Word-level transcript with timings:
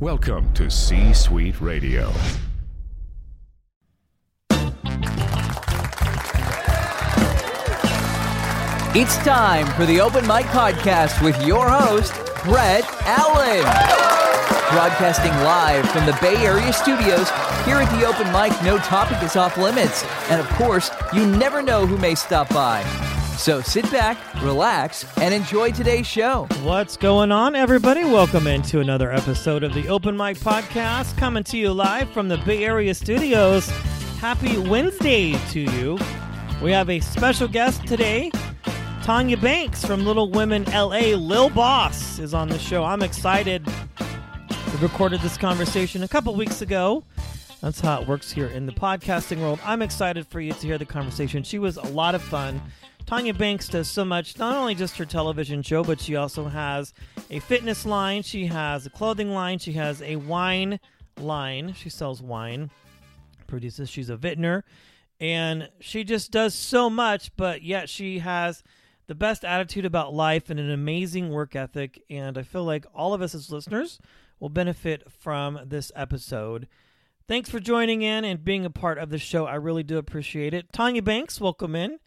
Welcome 0.00 0.50
to 0.54 0.70
C 0.70 1.12
Suite 1.12 1.60
Radio. 1.60 2.10
It's 8.94 9.18
time 9.18 9.66
for 9.76 9.84
the 9.84 10.00
Open 10.00 10.26
Mic 10.26 10.46
Podcast 10.46 11.22
with 11.22 11.38
your 11.46 11.68
host, 11.68 12.14
Brett 12.44 12.84
Allen. 13.02 13.60
Broadcasting 14.72 15.32
live 15.44 15.86
from 15.90 16.06
the 16.06 16.16
Bay 16.22 16.46
Area 16.46 16.72
studios, 16.72 17.28
here 17.66 17.76
at 17.76 18.00
the 18.00 18.06
Open 18.06 18.32
Mic, 18.32 18.58
no 18.62 18.78
topic 18.78 19.22
is 19.22 19.36
off 19.36 19.58
limits. 19.58 20.02
And 20.30 20.40
of 20.40 20.48
course, 20.54 20.90
you 21.12 21.26
never 21.26 21.60
know 21.60 21.84
who 21.84 21.98
may 21.98 22.14
stop 22.14 22.48
by. 22.48 22.80
So 23.40 23.62
sit 23.62 23.90
back, 23.90 24.18
relax, 24.42 25.06
and 25.16 25.32
enjoy 25.32 25.72
today's 25.72 26.06
show. 26.06 26.46
What's 26.62 26.98
going 26.98 27.32
on, 27.32 27.56
everybody? 27.56 28.04
Welcome 28.04 28.46
into 28.46 28.80
another 28.80 29.10
episode 29.10 29.64
of 29.64 29.72
the 29.72 29.88
Open 29.88 30.14
Mic 30.14 30.36
Podcast, 30.36 31.16
coming 31.16 31.42
to 31.44 31.56
you 31.56 31.72
live 31.72 32.10
from 32.10 32.28
the 32.28 32.36
Bay 32.36 32.66
Area 32.66 32.92
studios. 32.92 33.66
Happy 34.20 34.58
Wednesday 34.58 35.38
to 35.52 35.60
you. 35.60 35.98
We 36.62 36.70
have 36.72 36.90
a 36.90 37.00
special 37.00 37.48
guest 37.48 37.86
today. 37.86 38.30
Tonya 39.04 39.40
Banks 39.40 39.86
from 39.86 40.04
Little 40.04 40.30
Women 40.30 40.64
LA. 40.64 41.16
Lil 41.16 41.48
Boss 41.48 42.18
is 42.18 42.34
on 42.34 42.46
the 42.46 42.58
show. 42.58 42.84
I'm 42.84 43.02
excited. 43.02 43.66
We 43.66 44.80
recorded 44.82 45.22
this 45.22 45.38
conversation 45.38 46.02
a 46.02 46.08
couple 46.08 46.34
weeks 46.34 46.60
ago. 46.60 47.04
That's 47.62 47.80
how 47.80 48.02
it 48.02 48.06
works 48.06 48.30
here 48.30 48.48
in 48.48 48.66
the 48.66 48.72
podcasting 48.72 49.40
world. 49.40 49.60
I'm 49.64 49.80
excited 49.80 50.26
for 50.26 50.40
you 50.40 50.52
to 50.52 50.66
hear 50.66 50.76
the 50.76 50.84
conversation. 50.84 51.42
She 51.42 51.58
was 51.58 51.78
a 51.78 51.86
lot 51.86 52.14
of 52.14 52.20
fun. 52.20 52.60
Tonya 53.06 53.36
Banks 53.36 53.68
does 53.68 53.88
so 53.88 54.04
much, 54.04 54.38
not 54.38 54.56
only 54.56 54.74
just 54.74 54.96
her 54.98 55.04
television 55.04 55.62
show, 55.62 55.82
but 55.82 56.00
she 56.00 56.16
also 56.16 56.44
has 56.44 56.92
a 57.30 57.40
fitness 57.40 57.84
line, 57.84 58.22
she 58.22 58.46
has 58.46 58.86
a 58.86 58.90
clothing 58.90 59.30
line, 59.30 59.58
she 59.58 59.72
has 59.72 60.00
a 60.02 60.16
wine 60.16 60.78
line. 61.20 61.74
She 61.74 61.90
sells 61.90 62.22
wine, 62.22 62.70
produces, 63.46 63.88
she's 63.90 64.10
a 64.10 64.16
vintner, 64.16 64.64
and 65.18 65.68
she 65.80 66.04
just 66.04 66.30
does 66.30 66.54
so 66.54 66.88
much, 66.88 67.36
but 67.36 67.62
yet 67.62 67.88
she 67.88 68.20
has 68.20 68.62
the 69.06 69.14
best 69.14 69.44
attitude 69.44 69.84
about 69.84 70.14
life 70.14 70.50
and 70.50 70.60
an 70.60 70.70
amazing 70.70 71.30
work 71.30 71.56
ethic. 71.56 72.02
And 72.08 72.38
I 72.38 72.42
feel 72.42 72.64
like 72.64 72.86
all 72.94 73.12
of 73.12 73.22
us 73.22 73.34
as 73.34 73.50
listeners 73.50 73.98
will 74.38 74.48
benefit 74.48 75.10
from 75.10 75.58
this 75.66 75.92
episode. 75.94 76.68
Thanks 77.28 77.50
for 77.50 77.60
joining 77.60 78.02
in 78.02 78.24
and 78.24 78.44
being 78.44 78.64
a 78.64 78.70
part 78.70 78.98
of 78.98 79.10
the 79.10 79.18
show. 79.18 79.46
I 79.46 79.56
really 79.56 79.82
do 79.82 79.98
appreciate 79.98 80.54
it. 80.54 80.72
Tonya 80.72 81.04
Banks, 81.04 81.40
welcome 81.40 81.76
in 81.76 81.98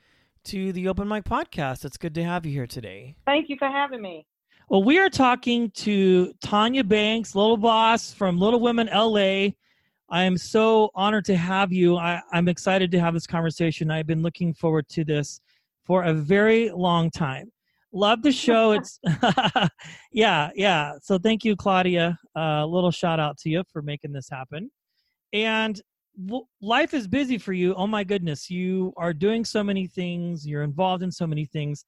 to 0.46 0.74
the 0.74 0.88
Open 0.88 1.08
Mic 1.08 1.24
Podcast. 1.24 1.86
It's 1.86 1.98
good 1.98 2.14
to 2.16 2.24
have 2.24 2.46
you 2.46 2.52
here 2.52 2.68
today. 2.68 3.16
Thank 3.26 3.50
you 3.50 3.56
for 3.58 3.68
having 3.68 4.02
me. 4.02 4.26
Well, 4.70 4.84
we 4.84 5.00
are 5.00 5.10
talking 5.10 5.72
to 5.72 6.34
Tonya 6.44 6.88
Banks, 6.88 7.36
Little 7.36 7.58
Boss 7.58 8.14
from 8.14 8.38
Little 8.38 8.60
Women 8.60 8.90
LA. 8.94 9.50
I 10.10 10.24
am 10.24 10.38
so 10.38 10.90
honored 10.96 11.26
to 11.26 11.36
have 11.36 11.72
you. 11.72 11.98
I, 11.98 12.22
am 12.34 12.48
excited 12.48 12.92
to 12.92 13.00
have 13.00 13.14
this 13.14 13.26
conversation. 13.26 13.90
I've 13.90 14.08
been 14.08 14.22
looking 14.22 14.54
forward 14.54 14.88
to 14.90 15.06
this 15.06 15.40
for 15.84 16.04
a 16.04 16.14
very 16.14 16.70
long 16.72 17.10
time. 17.10 17.52
Love 17.94 18.22
the 18.22 18.32
show. 18.32 18.72
It's 18.80 19.00
yeah, 20.12 20.50
yeah. 20.56 20.94
So 21.02 21.18
thank 21.18 21.46
you, 21.46 21.56
Claudia. 21.56 22.18
A 22.36 22.40
uh, 22.40 22.66
little 22.66 22.92
shout 22.92 23.20
out 23.20 23.38
to 23.40 23.50
you 23.50 23.64
for 23.72 23.82
making 23.82 24.12
this 24.12 24.30
happen. 24.30 24.70
And 25.32 25.82
life 26.62 26.94
is 26.94 27.08
busy 27.08 27.38
for 27.38 27.54
you. 27.54 27.74
Oh 27.76 27.88
my 27.88 28.04
goodness, 28.04 28.50
you 28.50 28.94
are 28.98 29.14
doing 29.14 29.44
so 29.46 29.64
many 29.64 29.88
things. 29.88 30.46
You're 30.46 30.64
involved 30.64 31.04
in 31.04 31.12
so 31.12 31.26
many 31.26 31.46
things. 31.46 31.86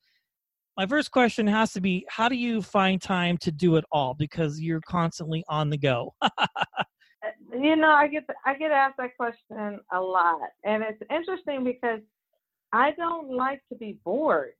My 0.78 0.86
first 0.86 1.12
question 1.12 1.48
has 1.48 1.72
to 1.74 1.82
be 1.82 2.06
how 2.10 2.28
do 2.28 2.36
you 2.36 2.62
find 2.62 3.02
time 3.02 3.38
to 3.38 3.52
do 3.52 3.76
it 3.78 3.86
all 3.92 4.14
because 4.14 4.60
you're 4.60 4.82
constantly 4.82 5.44
on 5.48 5.70
the 5.70 5.78
go? 5.78 6.14
you 7.54 7.76
know, 7.76 7.92
I 7.92 8.08
get 8.08 8.26
I 8.46 8.56
get 8.56 8.72
asked 8.72 8.98
that 8.98 9.16
question 9.16 9.80
a 9.94 10.00
lot. 10.00 10.50
And 10.66 10.84
it's 10.84 11.02
interesting 11.10 11.64
because 11.64 12.02
I 12.74 12.92
don't 12.92 13.32
like 13.32 13.62
to 13.72 13.78
be 13.78 14.00
bored. 14.04 14.54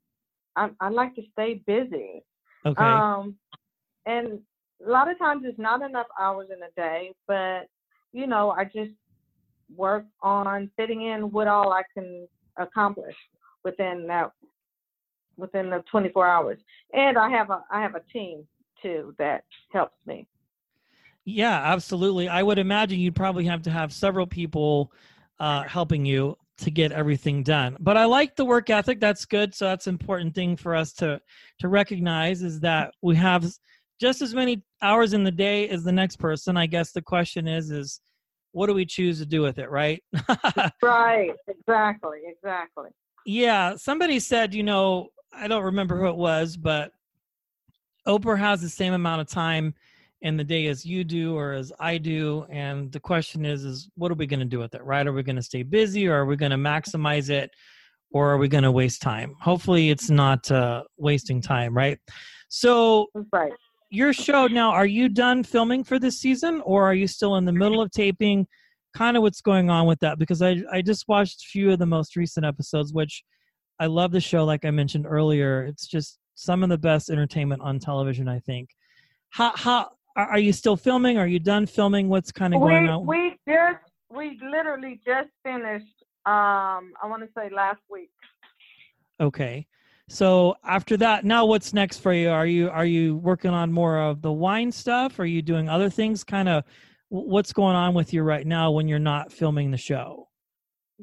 I, 0.56 0.70
I 0.80 0.90
like 0.90 1.16
to 1.16 1.22
stay 1.34 1.62
busy. 1.68 2.24
Okay. 2.66 2.84
Um, 2.84 3.36
and 4.06 4.40
a 4.86 4.90
lot 4.90 5.12
of 5.12 5.18
times 5.18 5.44
it's 5.46 5.60
not 5.60 5.82
enough 5.82 6.08
hours 6.20 6.48
in 6.50 6.62
a 6.64 6.72
day, 6.78 7.12
but 7.28 7.68
you 8.14 8.28
know, 8.28 8.52
I 8.52 8.64
just 8.64 8.92
work 9.74 10.06
on 10.22 10.70
fitting 10.78 11.04
in 11.08 11.32
what 11.32 11.48
all 11.48 11.72
I 11.72 11.84
can 11.94 12.28
accomplish 12.58 13.16
within 13.64 14.06
that 14.08 14.32
within 15.38 15.70
the 15.70 15.84
24 15.92 16.28
hours. 16.28 16.60
And 16.94 17.18
I 17.18 17.30
have 17.30 17.50
a 17.50 17.64
I 17.72 17.82
have 17.82 17.96
a 17.96 18.02
team 18.12 18.48
too 18.82 19.16
that 19.18 19.44
helps 19.72 19.98
me. 20.06 20.28
Yeah, 21.26 21.60
absolutely. 21.74 22.30
I 22.30 22.44
would 22.44 22.60
imagine 22.60 23.00
you'd 23.00 23.16
probably 23.16 23.46
have 23.46 23.64
to 23.64 23.72
have 23.72 23.92
several 23.92 24.28
people 24.28 24.92
uh, 25.40 25.64
helping 25.64 26.06
you 26.06 26.38
to 26.58 26.72
get 26.72 26.92
everything 26.92 27.44
done. 27.44 27.76
But 27.80 27.98
I 27.98 28.06
like 28.06 28.36
the 28.36 28.46
work 28.46 28.70
ethic. 28.70 29.00
That's 29.00 29.26
good. 29.26 29.54
So 29.54 29.66
that's 29.66 29.88
an 29.88 29.96
important 29.96 30.36
thing 30.36 30.56
for 30.56 30.76
us 30.76 30.94
to 30.94 31.20
to 31.60 31.68
recognize 31.68 32.44
is 32.44 32.60
that 32.62 32.94
we 33.02 33.16
have 33.16 33.46
just 34.00 34.22
as 34.22 34.34
many 34.34 34.64
hours 34.82 35.14
in 35.14 35.24
the 35.24 35.32
day 35.32 35.68
as 35.70 35.84
the 35.84 35.92
next 35.92 36.18
person. 36.18 36.58
I 36.58 36.68
guess 36.68 36.92
the 36.92 37.02
question 37.02 37.48
is 37.48 37.72
is 37.72 38.02
what 38.56 38.68
do 38.68 38.74
we 38.74 38.86
choose 38.86 39.20
to 39.20 39.26
do 39.26 39.42
with 39.42 39.60
it, 39.60 39.70
right? 39.70 40.02
right, 40.82 41.34
exactly, 41.46 42.20
exactly. 42.26 42.90
Yeah, 43.26 43.76
somebody 43.76 44.18
said, 44.18 44.54
you 44.54 44.64
know, 44.64 45.10
I 45.34 45.50
don't 45.50 45.64
remember 45.64 46.00
who 46.00 46.08
it 46.08 46.16
was, 46.16 46.56
but 46.56 46.94
Oprah 48.08 48.40
has 48.40 48.62
the 48.62 48.70
same 48.70 48.94
amount 48.94 49.20
of 49.20 49.28
time 49.28 49.74
in 50.22 50.38
the 50.38 50.44
day 50.46 50.68
as 50.68 50.86
you 50.86 51.04
do 51.04 51.36
or 51.36 51.52
as 51.52 51.74
I 51.82 51.98
do, 51.98 52.46
and 52.50 52.90
the 52.94 53.00
question 53.00 53.46
is, 53.46 53.66
is 53.66 53.90
what 53.96 54.10
are 54.10 54.16
we 54.16 54.26
going 54.26 54.40
to 54.40 54.46
do 54.46 54.60
with 54.60 54.74
it, 54.74 54.84
right? 54.86 55.06
Are 55.06 55.12
we 55.12 55.22
going 55.22 55.36
to 55.36 55.44
stay 55.44 55.64
busy, 55.64 56.08
or 56.08 56.16
are 56.16 56.26
we 56.26 56.38
going 56.38 56.52
to 56.52 56.58
maximize 56.58 57.30
it, 57.30 57.52
or 58.12 58.32
are 58.32 58.38
we 58.38 58.48
going 58.48 58.64
to 58.64 58.72
waste 58.72 59.02
time? 59.02 59.36
Hopefully, 59.42 59.90
it's 59.90 60.10
not 60.10 60.50
uh, 60.50 60.84
wasting 60.96 61.42
time, 61.42 61.76
right? 61.76 62.00
So, 62.48 63.08
right 63.34 63.52
your 63.90 64.14
show 64.14 64.48
now, 64.48 64.72
are 64.72 64.86
you 64.86 65.10
done 65.10 65.44
filming 65.44 65.84
for 65.84 66.00
this 66.00 66.20
season 66.20 66.62
or 66.66 66.84
are 66.84 66.94
you 66.94 67.08
still 67.08 67.36
in 67.36 67.46
the 67.46 67.52
middle 67.52 67.82
of 67.82 67.92
taping? 67.92 68.48
Kind 68.96 69.18
of 69.18 69.24
what's 69.24 69.42
going 69.42 69.70
on 69.70 69.88
with 69.88 70.00
that 70.00 70.18
because 70.18 70.42
I 70.42 70.62
I 70.72 70.82
just 70.82 71.08
watched 71.08 71.42
a 71.42 71.48
few 71.48 71.72
of 71.72 71.80
the 71.80 71.86
most 71.86 72.16
recent 72.16 72.46
episodes, 72.46 72.94
which 72.94 73.24
I 73.80 73.88
love 73.88 74.12
the 74.12 74.22
show. 74.22 74.46
Like 74.46 74.64
I 74.64 74.72
mentioned 74.72 75.06
earlier, 75.08 75.66
it's 75.66 75.86
just 75.86 76.18
some 76.36 76.64
of 76.64 76.70
the 76.70 76.78
best 76.78 77.10
entertainment 77.10 77.62
on 77.62 77.80
television. 77.80 78.30
I 78.30 78.40
think. 78.40 78.70
How 79.30 79.52
how 79.56 79.90
are 80.16 80.40
you 80.40 80.54
still 80.54 80.78
filming? 80.78 81.18
Are 81.18 81.28
you 81.28 81.40
done 81.40 81.66
filming? 81.66 82.08
What's 82.08 82.32
kind 82.32 82.54
of 82.54 82.62
going 82.62 82.84
we, 82.84 82.90
on? 82.90 83.06
We 83.06 83.38
just 83.48 83.80
we 84.10 84.40
literally 84.42 85.02
just 85.06 85.30
finished. 85.44 86.04
Um, 86.26 86.94
I 87.04 87.08
want 87.08 87.22
to 87.22 87.30
say 87.38 87.50
last 87.54 87.82
week. 87.90 88.10
Okay. 89.20 89.68
So 90.08 90.56
after 90.64 90.98
that, 90.98 91.26
now 91.26 91.46
what's 91.46 91.74
next 91.74 92.00
for 92.00 92.14
you? 92.14 92.30
Are 92.30 92.46
you 92.46 92.70
are 92.70 92.86
you 92.86 93.16
working 93.18 93.52
on 93.52 93.72
more 93.72 94.00
of 94.00 94.22
the 94.22 94.32
wine 94.32 94.72
stuff? 94.72 95.20
Are 95.20 95.26
you 95.26 95.42
doing 95.42 95.68
other 95.68 95.90
things? 95.90 96.24
Kind 96.24 96.48
of 96.48 96.64
what's 97.10 97.54
going 97.54 97.76
on 97.76 97.94
with 97.94 98.14
you 98.14 98.22
right 98.24 98.46
now 98.46 98.72
when 98.72 98.88
you're 98.88 99.00
not 99.00 99.32
filming 99.32 99.72
the 99.72 99.78
show? 99.78 100.28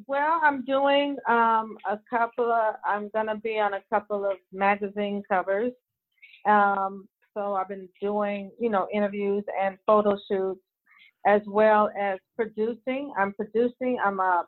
Well, 0.07 0.41
I'm 0.43 0.65
doing 0.65 1.17
um, 1.29 1.77
a 1.89 1.99
couple 2.09 2.51
of. 2.51 2.77
I'm 2.85 3.11
gonna 3.13 3.37
be 3.37 3.59
on 3.59 3.75
a 3.75 3.83
couple 3.93 4.25
of 4.25 4.37
magazine 4.53 5.23
covers. 5.29 5.73
Um, 6.49 7.09
so 7.35 7.55
I've 7.55 7.69
been 7.69 7.89
doing, 8.01 8.51
you 8.61 8.71
know, 8.71 8.89
interviews 8.93 9.45
and 9.61 9.79
photo 9.87 10.17
shoots, 10.31 10.61
as 11.27 11.43
well 11.47 11.91
as 11.99 12.19
producing. 12.37 13.13
I'm 13.19 13.33
producing. 13.35 13.99
I'm 14.05 14.21
a. 14.21 14.47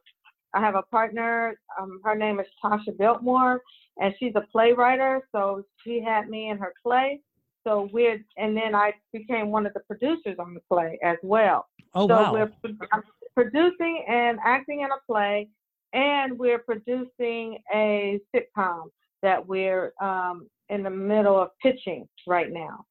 I 0.55 0.61
have 0.61 0.77
a 0.77 0.83
partner. 0.83 1.55
Um, 1.81 2.01
her 2.05 2.15
name 2.15 2.39
is 2.39 2.47
Tasha 2.65 2.97
Biltmore, 2.97 3.61
and 3.99 4.15
she's 4.19 4.33
a 4.35 4.43
playwright, 4.53 5.23
so 5.33 5.63
she 5.83 6.01
had 6.01 6.29
me 6.29 6.51
in 6.51 6.59
her 6.59 6.73
play. 6.83 7.21
So 7.67 7.89
we're, 7.93 8.23
and 8.37 8.57
then 8.57 8.75
I 8.75 8.93
became 9.13 9.51
one 9.51 9.67
of 9.67 9.73
the 9.73 9.81
producers 9.81 10.37
on 10.39 10.55
the 10.55 10.61
play 10.71 10.99
as 11.03 11.17
well. 11.23 11.67
Oh 11.95 12.07
so 12.07 12.15
wow! 12.15 12.33
we're 12.33 12.73
producing 13.35 14.05
and 14.09 14.39
acting 14.45 14.81
in 14.81 14.89
a 14.91 15.01
play, 15.11 15.49
and 15.93 16.39
we're 16.39 16.59
producing 16.59 17.59
a 17.73 18.21
sitcom 18.35 18.85
that 19.23 19.47
we're 19.47 19.95
um, 20.01 20.49
in 20.69 20.83
the 20.83 20.91
middle 20.91 21.41
of 21.41 21.51
pitching 21.63 22.07
right 22.27 22.53
now. 22.53 22.85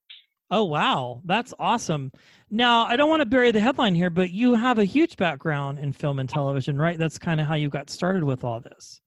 Oh 0.50 0.64
wow, 0.64 1.22
that's 1.26 1.54
awesome. 1.60 2.12
Now, 2.50 2.86
I 2.86 2.96
don't 2.96 3.10
want 3.10 3.22
to 3.22 3.26
bury 3.26 3.52
the 3.52 3.60
headline 3.60 3.96
here, 3.96 4.10
but 4.10 4.32
you 4.32 4.54
have 4.56 4.78
a 4.78 4.86
huge 4.86 5.18
background 5.18 5.80
in 5.80 5.94
film 5.94 6.20
and 6.20 6.30
television, 6.30 6.78
right? 6.78 6.98
That's 6.98 7.18
kind 7.18 7.42
of 7.42 7.48
how 7.48 7.56
you 7.56 7.70
got 7.70 7.90
started 7.90 8.24
with 8.24 8.44
all 8.44 8.60
this. 8.60 9.02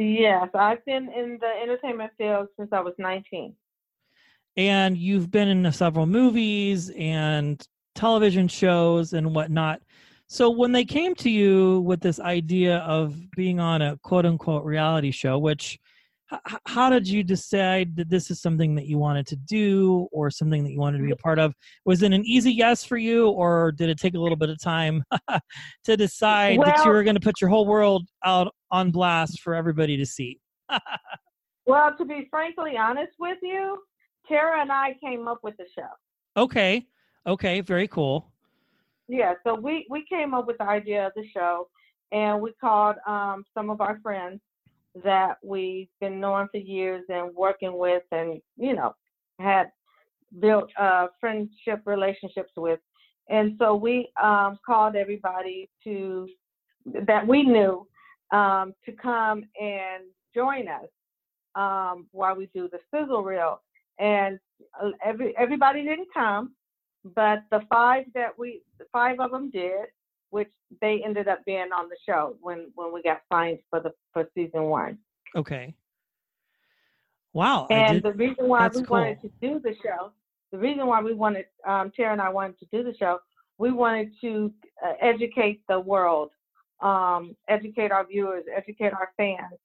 Yes, 0.00 0.48
I've 0.54 0.82
been 0.86 1.10
in 1.12 1.36
the 1.42 1.50
entertainment 1.62 2.10
field 2.16 2.48
since 2.58 2.70
I 2.72 2.80
was 2.80 2.94
19. 2.96 3.54
And 4.56 4.96
you've 4.96 5.30
been 5.30 5.48
in 5.48 5.70
several 5.72 6.06
movies 6.06 6.90
and 6.96 7.62
television 7.94 8.48
shows 8.48 9.12
and 9.12 9.34
whatnot. 9.34 9.82
So 10.26 10.48
when 10.48 10.72
they 10.72 10.86
came 10.86 11.14
to 11.16 11.28
you 11.28 11.80
with 11.80 12.00
this 12.00 12.18
idea 12.18 12.78
of 12.78 13.14
being 13.32 13.60
on 13.60 13.82
a 13.82 13.98
quote 13.98 14.24
unquote 14.24 14.64
reality 14.64 15.10
show, 15.10 15.38
which 15.38 15.78
H- 16.32 16.58
how 16.66 16.88
did 16.88 17.08
you 17.08 17.22
decide 17.22 17.96
that 17.96 18.08
this 18.08 18.30
is 18.30 18.40
something 18.40 18.76
that 18.76 18.86
you 18.86 18.98
wanted 18.98 19.26
to 19.26 19.36
do 19.36 20.08
or 20.12 20.30
something 20.30 20.62
that 20.62 20.70
you 20.70 20.78
wanted 20.78 20.98
to 20.98 21.04
be 21.04 21.10
a 21.10 21.16
part 21.16 21.38
of? 21.38 21.52
Was 21.84 22.02
it 22.02 22.12
an 22.12 22.24
easy 22.24 22.52
yes 22.52 22.84
for 22.84 22.96
you, 22.96 23.28
or 23.28 23.72
did 23.72 23.90
it 23.90 23.98
take 23.98 24.14
a 24.14 24.18
little 24.18 24.36
bit 24.36 24.48
of 24.48 24.60
time 24.60 25.04
to 25.84 25.96
decide 25.96 26.58
well, 26.58 26.66
that 26.66 26.84
you 26.84 26.90
were 26.92 27.02
going 27.02 27.16
to 27.16 27.20
put 27.20 27.40
your 27.40 27.50
whole 27.50 27.66
world 27.66 28.08
out 28.24 28.54
on 28.70 28.90
blast 28.90 29.40
for 29.40 29.54
everybody 29.54 29.96
to 29.96 30.06
see? 30.06 30.40
well, 31.66 31.96
to 31.96 32.04
be 32.04 32.26
frankly 32.30 32.76
honest 32.76 33.12
with 33.18 33.38
you, 33.42 33.78
Terra 34.26 34.60
and 34.60 34.70
I 34.70 34.96
came 35.02 35.28
up 35.28 35.40
with 35.42 35.56
the 35.56 35.66
show. 35.74 35.88
Okay. 36.36 36.86
Okay. 37.26 37.60
Very 37.60 37.88
cool. 37.88 38.30
Yeah. 39.08 39.34
So 39.44 39.54
we 39.54 39.86
we 39.90 40.04
came 40.08 40.34
up 40.34 40.46
with 40.46 40.58
the 40.58 40.64
idea 40.64 41.06
of 41.06 41.12
the 41.16 41.24
show, 41.34 41.68
and 42.12 42.40
we 42.40 42.52
called 42.60 42.96
um, 43.06 43.44
some 43.54 43.70
of 43.70 43.80
our 43.80 43.98
friends 44.02 44.40
that 45.04 45.36
we've 45.42 45.88
been 46.00 46.20
knowing 46.20 46.48
for 46.50 46.58
years 46.58 47.04
and 47.08 47.34
working 47.34 47.76
with, 47.76 48.02
and 48.12 48.40
you 48.56 48.74
know, 48.74 48.94
had 49.38 49.70
built 50.38 50.70
uh, 50.78 51.08
friendship 51.20 51.82
relationships 51.86 52.52
with. 52.56 52.78
And 53.28 53.56
so 53.58 53.74
we 53.74 54.10
um, 54.22 54.58
called 54.64 54.96
everybody 54.96 55.70
to 55.84 56.28
that 57.06 57.26
we 57.26 57.42
knew 57.42 57.86
um, 58.32 58.74
to 58.84 58.92
come 58.92 59.44
and 59.60 60.04
join 60.34 60.68
us 60.68 60.88
um, 61.54 62.06
while 62.12 62.36
we 62.36 62.48
do 62.54 62.68
the 62.70 62.78
sizzle 62.92 63.22
reel. 63.22 63.60
And 63.98 64.38
uh, 64.82 64.90
every 65.04 65.36
everybody 65.36 65.82
didn't 65.82 66.08
come, 66.14 66.54
but 67.14 67.42
the 67.50 67.60
five 67.70 68.04
that 68.14 68.38
we, 68.38 68.62
five 68.92 69.20
of 69.20 69.30
them 69.30 69.50
did, 69.50 69.86
which 70.30 70.50
they 70.80 71.02
ended 71.04 71.28
up 71.28 71.44
being 71.44 71.70
on 71.76 71.88
the 71.88 71.96
show 72.06 72.36
when 72.40 72.70
when 72.74 72.92
we 72.92 73.02
got 73.02 73.20
signed 73.30 73.58
for 73.68 73.80
the 73.80 73.92
for 74.12 74.28
season 74.34 74.64
one. 74.64 74.98
Okay. 75.36 75.74
Wow. 77.32 77.66
And 77.70 78.02
the 78.02 78.12
reason 78.12 78.48
why 78.48 78.68
we 78.68 78.82
cool. 78.82 78.98
wanted 78.98 79.20
to 79.22 79.30
do 79.40 79.60
the 79.60 79.74
show, 79.82 80.12
the 80.50 80.58
reason 80.58 80.86
why 80.86 81.00
we 81.00 81.14
wanted 81.14 81.46
um, 81.66 81.92
Terra 81.94 82.12
and 82.12 82.20
I 82.20 82.28
wanted 82.28 82.58
to 82.60 82.66
do 82.72 82.82
the 82.82 82.96
show, 82.96 83.18
we 83.58 83.70
wanted 83.70 84.12
to 84.20 84.52
uh, 84.84 84.94
educate 85.00 85.62
the 85.68 85.78
world, 85.78 86.30
um, 86.82 87.36
educate 87.48 87.92
our 87.92 88.06
viewers, 88.06 88.44
educate 88.54 88.92
our 88.92 89.10
fans 89.16 89.58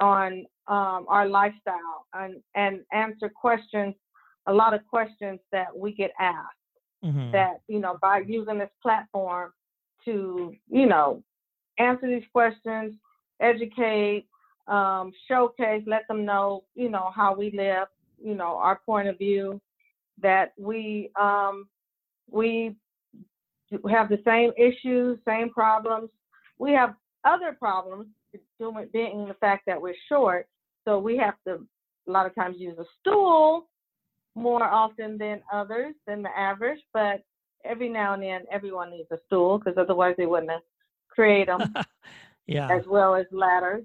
on 0.00 0.46
um, 0.68 1.06
our 1.08 1.28
lifestyle, 1.28 2.06
and 2.12 2.42
and 2.54 2.80
answer 2.92 3.28
questions, 3.28 3.94
a 4.46 4.52
lot 4.52 4.74
of 4.74 4.80
questions 4.88 5.40
that 5.52 5.76
we 5.76 5.92
get 5.92 6.12
asked. 6.18 6.56
Mm-hmm. 7.04 7.32
That 7.32 7.60
you 7.68 7.80
know, 7.80 7.98
by 8.00 8.20
using 8.26 8.58
this 8.58 8.70
platform, 8.82 9.52
to, 10.06 10.54
you 10.70 10.86
know, 10.86 11.22
answer 11.78 12.08
these 12.08 12.26
questions, 12.32 12.94
educate, 13.40 14.26
um, 14.66 15.12
showcase, 15.28 15.82
let 15.86 16.08
them 16.08 16.24
know, 16.24 16.64
you 16.74 16.88
know, 16.88 17.10
how 17.14 17.34
we 17.34 17.50
live, 17.52 17.88
you 18.22 18.34
know, 18.34 18.56
our 18.56 18.80
point 18.86 19.08
of 19.08 19.18
view, 19.18 19.60
that 20.22 20.52
we 20.56 21.10
um, 21.20 21.68
we 22.30 22.74
have 23.90 24.08
the 24.08 24.20
same 24.24 24.52
issues, 24.56 25.18
same 25.26 25.50
problems. 25.50 26.08
We 26.58 26.72
have 26.72 26.94
other 27.24 27.52
problems, 27.58 28.06
being 28.92 29.26
the 29.28 29.36
fact 29.40 29.64
that 29.66 29.80
we're 29.80 29.94
short, 30.08 30.48
so 30.84 30.98
we 30.98 31.16
have 31.16 31.34
to 31.46 31.66
a 32.06 32.10
lot 32.10 32.26
of 32.26 32.34
times 32.34 32.56
use 32.58 32.78
a 32.78 32.84
stool 33.00 33.66
more 34.34 34.62
often 34.62 35.18
than 35.18 35.40
others 35.52 35.94
than 36.06 36.22
the 36.22 36.38
average, 36.38 36.80
but 36.92 37.22
every 37.64 37.88
now 37.88 38.14
and 38.14 38.22
then 38.22 38.42
everyone 38.50 38.90
needs 38.90 39.08
a 39.10 39.18
stool 39.26 39.58
because 39.58 39.76
otherwise 39.78 40.14
they 40.16 40.26
wouldn't 40.26 40.50
have 40.50 40.60
created 41.08 41.48
them 41.48 41.74
yeah. 42.46 42.68
as 42.70 42.82
well 42.86 43.14
as 43.14 43.26
ladders. 43.32 43.84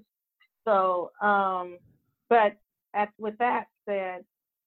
So 0.64 1.10
um 1.20 1.78
but 2.28 2.56
at, 2.94 3.08
with 3.18 3.36
that 3.38 3.64
said 3.86 4.24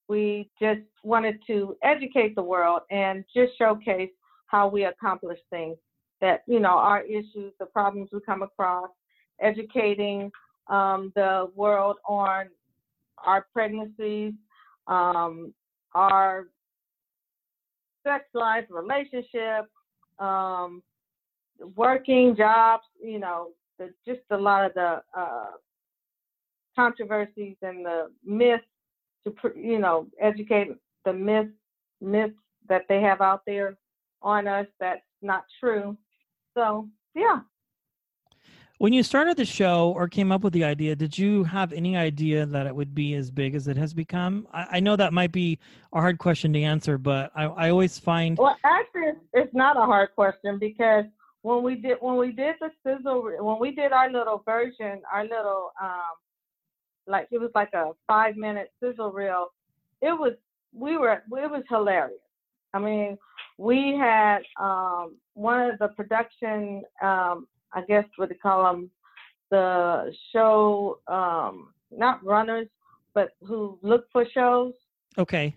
we 0.08 0.50
just 0.62 0.82
wanted 1.04 1.40
to 1.48 1.76
educate 1.84 2.36
the 2.36 2.44
world 2.44 2.82
and 2.92 3.24
just 3.34 3.58
showcase 3.58 4.12
how 4.48 4.68
we 4.68 4.86
accomplish 4.86 5.40
things 5.50 5.78
that 6.22 6.44
you 6.48 6.60
know 6.60 6.78
our 6.78 7.02
issues 7.04 7.54
the 7.60 7.66
problems 7.66 8.10
we 8.12 8.20
come 8.22 8.42
across 8.42 8.90
educating 9.42 10.32
um, 10.68 11.12
the 11.16 11.50
world 11.56 11.98
on 12.08 12.48
our 13.24 13.46
pregnancies 13.54 14.34
um, 14.88 15.54
our 15.94 16.48
sex 18.06 18.26
life, 18.34 18.66
relationship, 18.70 19.70
um, 20.20 20.82
working 21.76 22.36
jobs, 22.36 22.84
you 23.04 23.20
know, 23.20 23.50
the, 23.80 23.90
just 24.06 24.22
a 24.32 24.38
lot 24.38 24.66
of 24.66 24.74
the 24.74 25.02
uh, 25.18 25.52
controversies 26.76 27.56
and 27.62 27.86
the 27.86 28.12
myths 28.24 28.64
to, 29.26 29.34
you 29.56 29.80
know, 29.80 30.08
educate 30.22 30.70
the 31.04 31.14
myths, 31.14 31.50
myths 32.02 32.36
that 32.70 32.84
they 32.88 33.02
have 33.02 33.22
out 33.22 33.42
there 33.46 33.78
on 34.22 34.48
us 34.48 34.68
that's 34.80 35.02
not 35.22 35.46
true. 35.60 35.98
So, 36.56 36.90
yeah, 37.14 37.42
when 38.78 38.92
you 38.92 39.04
started 39.04 39.38
the 39.38 39.46
show 39.46 39.94
or 39.96 40.10
came 40.10 40.32
up 40.32 40.42
with 40.42 40.52
the 40.52 40.66
idea, 40.66 40.96
did 40.96 41.18
you 41.18 41.46
have 41.46 41.72
any 41.72 41.96
idea 41.96 42.46
that 42.46 42.68
it 42.68 42.76
would 42.76 42.94
be 42.94 43.14
as 43.16 43.32
big 43.32 43.56
as 43.56 43.68
it 43.70 43.78
has 43.78 43.94
become? 43.94 44.48
I, 44.54 44.68
I 44.72 44.80
know 44.82 44.98
that 44.98 45.14
might 45.14 45.32
be 45.32 45.60
a 45.94 46.02
hard 46.02 46.18
question 46.18 46.52
to 46.54 46.62
answer, 46.62 46.98
but 46.98 47.32
I, 47.36 47.46
I 47.46 47.70
always 47.70 47.98
find. 47.98 48.38
Well, 48.38 48.58
actually, 48.66 49.14
it's 49.34 49.54
not 49.54 49.78
a 49.78 49.82
hard 49.86 50.10
question 50.16 50.60
because 50.60 51.06
when 51.42 51.64
we 51.64 51.76
did 51.76 51.98
when 52.02 52.18
we 52.18 52.32
did 52.32 52.56
the 52.60 52.70
sizzle 52.86 53.24
when 53.40 53.60
we 53.60 53.72
did 53.72 53.94
our 53.94 54.12
little 54.12 54.44
version, 54.46 55.02
our 55.12 55.24
little 55.24 55.72
um, 55.82 56.16
like 57.08 57.28
it 57.32 57.40
was 57.40 57.52
like 57.56 57.74
a 57.74 57.92
five 58.08 58.36
minute 58.36 58.74
sizzle 58.84 59.12
reel. 59.12 59.48
It 60.02 60.12
was 60.12 60.34
we 60.74 60.98
were 60.98 61.14
it 61.14 61.52
was 61.52 61.64
hilarious. 61.70 62.20
I 62.74 62.80
mean, 62.80 63.18
we 63.58 63.96
had 63.98 64.40
um, 64.60 65.16
one 65.34 65.70
of 65.70 65.80
the 65.80 65.90
production 65.90 66.84
um, 67.02 67.48
I 67.76 67.82
guess 67.82 68.06
what 68.16 68.30
they 68.30 68.36
call 68.36 68.64
them, 68.64 68.90
the 69.52 70.14
show, 70.32 71.00
um, 71.08 71.74
not 71.92 72.24
runners, 72.26 72.68
but 73.14 73.32
who 73.42 73.78
look 73.82 74.06
for 74.12 74.26
shows. 74.34 74.74
Okay. 75.18 75.54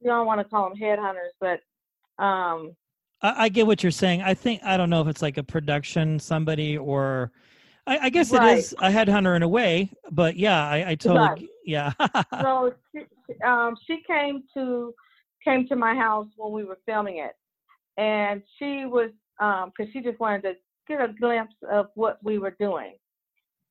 You 0.00 0.08
don't 0.08 0.26
want 0.26 0.40
to 0.40 0.44
call 0.44 0.68
them 0.68 0.78
headhunters, 0.78 1.32
but 1.40 1.60
um, 2.22 2.76
I, 3.20 3.44
I, 3.44 3.48
get 3.48 3.66
what 3.66 3.82
you're 3.82 3.92
saying. 3.92 4.22
I 4.22 4.34
think 4.34 4.62
I 4.64 4.76
don't 4.76 4.88
know 4.88 5.00
if 5.00 5.08
it's 5.08 5.22
like 5.22 5.36
a 5.36 5.42
production 5.42 6.18
somebody 6.18 6.78
or 6.78 7.32
I, 7.86 7.98
I 7.98 8.10
guess 8.10 8.32
right. 8.32 8.52
it 8.52 8.58
is 8.58 8.72
a 8.78 8.88
headhunter 8.88 9.34
in 9.34 9.42
a 9.42 9.48
way, 9.48 9.90
but 10.10 10.36
yeah, 10.36 10.64
I, 10.64 10.90
I 10.90 10.94
totally 10.94 11.26
right. 11.26 11.48
yeah. 11.64 11.92
so 12.40 12.72
she, 12.94 13.02
um, 13.44 13.76
she 13.86 14.02
came 14.06 14.44
to 14.54 14.94
came 15.44 15.66
to 15.68 15.76
my 15.76 15.94
house 15.94 16.28
when 16.36 16.52
we 16.52 16.64
were 16.64 16.78
filming 16.86 17.18
it, 17.18 17.32
and 17.96 18.42
she 18.58 18.84
was 18.86 19.10
because 19.38 19.86
um, 19.86 19.90
she 19.92 20.00
just 20.00 20.20
wanted 20.20 20.42
to 20.42 20.54
get 20.88 21.00
a 21.00 21.12
glimpse 21.12 21.54
of 21.70 21.88
what 21.94 22.18
we 22.22 22.38
were 22.38 22.56
doing. 22.58 22.94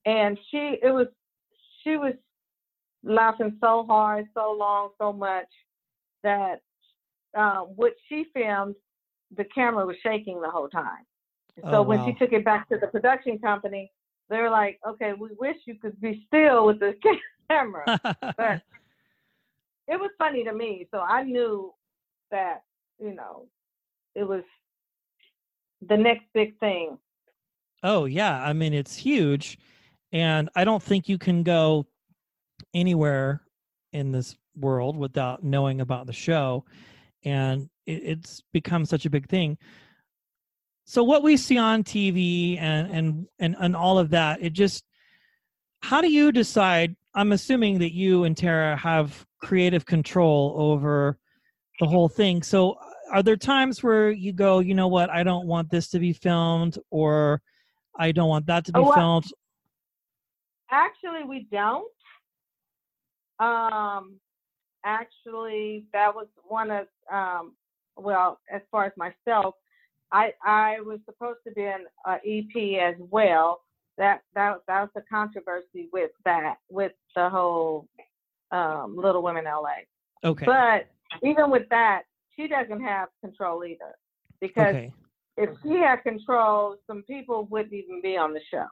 And 0.06 0.38
she, 0.50 0.78
it 0.82 0.92
was, 0.92 1.08
she 1.84 1.98
was 1.98 2.14
laughing 3.04 3.58
so 3.62 3.86
hard, 3.88 4.26
so 4.34 4.56
long, 4.58 4.90
so 5.00 5.14
much 5.14 5.48
that 6.24 6.62
um, 7.38 7.68
what 7.76 7.94
she 8.10 8.26
filmed, 8.34 8.76
the 9.38 9.46
camera 9.46 9.86
was 9.86 9.96
shaking 10.04 10.42
the 10.42 10.50
whole 10.50 10.68
time. 10.68 11.06
So 11.64 11.78
oh, 11.78 11.82
when 11.84 12.00
wow. 12.00 12.06
she 12.08 12.14
took 12.14 12.34
it 12.34 12.46
back 12.46 12.70
to 12.70 12.78
the 12.78 12.88
production 12.88 13.38
company, 13.38 13.92
they 14.30 14.38
were 14.38 14.50
like, 14.50 14.80
"Okay, 14.88 15.14
we 15.14 15.30
wish 15.38 15.58
you 15.66 15.76
could 15.76 16.00
be 16.00 16.24
still 16.28 16.66
with 16.66 16.80
the 16.80 16.96
camera," 17.50 18.00
but 18.38 18.62
it 19.88 20.00
was 20.00 20.10
funny 20.18 20.44
to 20.44 20.54
me. 20.54 20.88
So 20.92 21.00
I 21.00 21.24
knew 21.24 21.74
that 22.32 22.64
you 23.00 23.14
know 23.14 23.48
it 24.16 24.24
was 24.24 24.44
the 25.88 25.98
next 25.98 26.26
big 26.34 26.58
thing. 26.60 26.98
Oh 27.84 28.06
yeah, 28.06 28.44
I 28.44 28.54
mean 28.54 28.74
it's 28.74 28.96
huge, 28.96 29.58
and 30.12 30.50
I 30.56 30.64
don't 30.64 30.84
think 30.84 31.10
you 31.10 31.18
can 31.18 31.44
go 31.44 31.88
anywhere 32.74 33.42
in 33.94 34.12
this 34.12 34.36
world 34.56 34.98
without 34.98 35.44
knowing 35.44 35.82
about 35.82 36.08
the 36.08 36.14
show, 36.14 36.66
and 37.24 37.70
it, 37.86 38.04
it's 38.04 38.44
become 38.54 38.86
such 38.86 39.06
a 39.06 39.10
big 39.10 39.28
thing. 39.28 39.58
So 40.86 41.04
what 41.04 41.24
we 41.24 41.38
see 41.38 41.58
on 41.58 41.84
TV 41.84 42.58
and 42.60 42.92
and 42.92 43.28
and 43.40 43.56
and 43.60 43.76
all 43.76 43.98
of 43.98 44.10
that, 44.12 44.42
it 44.42 44.54
just 44.54 44.84
how 45.82 46.02
do 46.02 46.12
you 46.12 46.32
decide? 46.32 46.96
I'm 47.14 47.32
assuming 47.32 47.80
that 47.80 47.94
you 47.94 48.24
and 48.24 48.36
Terra 48.36 48.76
have 48.78 49.26
creative 49.42 49.86
control 49.86 50.56
over 50.58 51.18
the 51.80 51.88
whole 51.88 52.08
thing. 52.08 52.42
So 52.44 52.78
are 53.12 53.24
there 53.24 53.36
times 53.36 53.84
where 53.84 54.12
you 54.12 54.32
go, 54.32 54.60
you 54.60 54.74
know 54.74 54.88
what, 54.88 55.10
I 55.10 55.24
don't 55.24 55.48
want 55.48 55.70
this 55.70 55.90
to 55.90 56.00
be 56.00 56.14
filmed, 56.14 56.78
or 56.90 57.42
I 57.98 58.12
don't 58.12 58.30
want 58.30 58.46
that 58.46 58.66
to 58.66 58.72
be 58.72 58.80
oh, 58.80 58.94
filmed? 58.94 59.26
Actually, 60.72 61.26
we 61.28 61.48
don't. 61.52 61.92
Um, 63.40 64.20
actually, 64.86 65.86
that 65.92 66.16
was 66.16 66.28
one 66.48 66.72
of 66.72 66.88
um, 67.12 67.54
well, 67.98 68.40
as 68.52 68.62
far 68.72 68.86
as 68.86 68.94
myself, 68.96 69.56
I 70.12 70.32
I 70.46 70.80
was 70.82 71.00
supposed 71.06 71.40
to 71.48 71.54
be 71.54 71.64
an 71.64 71.86
uh, 72.06 72.18
EP 72.26 72.82
as 72.82 72.96
well. 73.00 73.62
That 74.02 74.22
that 74.34 74.58
that 74.68 74.82
was 74.82 74.90
the 74.96 75.04
controversy 75.10 75.88
with 75.94 76.10
that 76.26 76.56
with 76.70 76.92
the 77.16 77.30
whole 77.30 77.88
um, 78.52 78.96
Little 78.98 79.22
Women 79.22 79.46
LA. 79.46 79.86
Okay. 80.24 80.46
But 80.46 80.88
even 81.24 81.52
with 81.52 81.70
that, 81.70 82.04
she 82.36 82.48
doesn't 82.48 82.82
have 82.82 83.10
control 83.24 83.64
either 83.64 83.96
because 84.42 84.76
okay. 84.76 84.94
if 85.38 85.52
she 85.62 85.74
had 85.78 85.98
control, 85.98 86.78
some 86.88 87.04
people 87.04 87.46
wouldn't 87.52 87.74
even 87.74 88.02
be 88.02 88.18
on 88.18 88.34
the 88.34 88.42
show. 88.50 88.66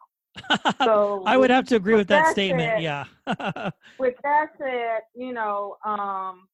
So 0.84 1.24
I 1.28 1.38
would 1.38 1.52
have 1.52 1.66
to 1.68 1.76
agree 1.76 1.96
with 1.96 2.08
that 2.08 2.26
that 2.26 2.32
statement. 2.32 2.74
said- 2.78 2.82
Yeah. 2.82 3.70
with 4.00 4.16
that 4.24 4.48
said, 4.58 5.02
you 5.16 5.32
know, 5.32 5.78
um, 5.86 6.48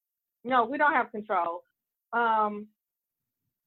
no, 0.44 0.66
we 0.66 0.76
don't 0.76 0.92
have 0.92 1.10
control. 1.10 1.62
Um, 2.12 2.66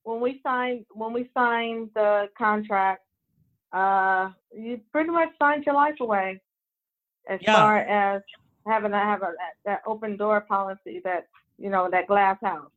when 0.03 0.21
we 0.21 0.39
signed 0.43 0.85
when 0.91 1.13
we 1.13 1.29
signed 1.33 1.89
the 1.95 2.29
contract, 2.37 3.01
uh, 3.73 4.29
you 4.55 4.79
pretty 4.91 5.09
much 5.09 5.29
signed 5.39 5.65
your 5.65 5.75
life 5.75 5.95
away, 5.99 6.41
as 7.29 7.39
Yeah. 7.41 7.55
far 7.55 7.77
as 7.79 8.21
having 8.67 8.91
to 8.91 8.97
have 8.97 9.21
a 9.21 9.33
that, 9.65 9.81
open 9.85 10.17
door 10.17 10.41
policy, 10.41 11.01
that 11.03 11.27
you 11.57 11.69
know, 11.69 11.89
that 11.91 12.07
glass 12.07 12.37
house. 12.41 12.71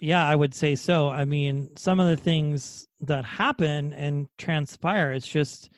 Yeah, 0.00 0.26
I 0.26 0.34
would 0.36 0.54
say 0.54 0.74
so. 0.74 1.08
I 1.08 1.24
mean, 1.24 1.70
some 1.76 2.00
of 2.00 2.08
the 2.08 2.16
things 2.16 2.86
that 3.00 3.24
happen 3.24 3.92
and 3.94 4.28
transpire, 4.36 5.12
it's 5.12 5.26
just 5.26 5.70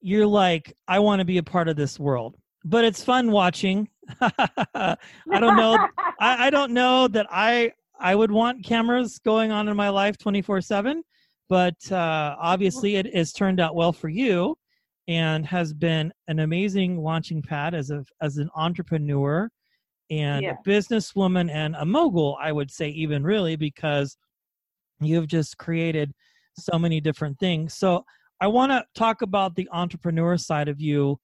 you're 0.00 0.26
like, 0.26 0.76
I 0.86 0.98
want 1.00 1.20
to 1.20 1.24
be 1.24 1.38
a 1.38 1.42
part 1.42 1.68
of 1.68 1.76
this 1.76 1.98
world. 1.98 2.36
But 2.64 2.84
it's 2.84 3.02
fun 3.04 3.30
watching. 3.30 3.88
I 4.20 4.96
don't 5.40 5.54
know. 5.54 5.78
I, 6.18 6.46
I 6.48 6.50
don't 6.50 6.72
know 6.72 7.08
that 7.08 7.26
I 7.30 7.72
I 8.00 8.14
would 8.14 8.30
want 8.30 8.64
cameras 8.64 9.18
going 9.18 9.52
on 9.52 9.68
in 9.68 9.76
my 9.76 9.88
life 9.88 10.18
24/7, 10.18 11.02
but 11.48 11.76
uh, 11.92 12.36
obviously 12.38 12.96
it 12.96 13.14
has 13.14 13.32
turned 13.32 13.60
out 13.60 13.74
well 13.74 13.92
for 13.92 14.08
you 14.08 14.56
and 15.08 15.46
has 15.46 15.72
been 15.72 16.12
an 16.28 16.40
amazing 16.40 16.98
launching 17.02 17.40
pad 17.42 17.74
as 17.74 17.90
a 17.90 18.04
as 18.20 18.36
an 18.36 18.50
entrepreneur 18.54 19.48
and 20.10 20.42
Yeah. 20.42 20.54
a 20.64 20.68
businesswoman 20.68 21.50
and 21.50 21.74
a 21.76 21.84
mogul, 21.84 22.36
I 22.40 22.52
would 22.52 22.70
say 22.70 22.88
even 22.90 23.22
really 23.22 23.56
because 23.56 24.16
you've 25.00 25.28
just 25.28 25.58
created 25.58 26.12
so 26.58 26.78
many 26.78 27.00
different 27.00 27.38
things. 27.38 27.74
So 27.74 28.04
I 28.40 28.46
want 28.46 28.72
to 28.72 28.84
talk 28.94 29.22
about 29.22 29.54
the 29.54 29.68
entrepreneur 29.72 30.36
side 30.36 30.68
of 30.68 30.80
you 30.80 31.18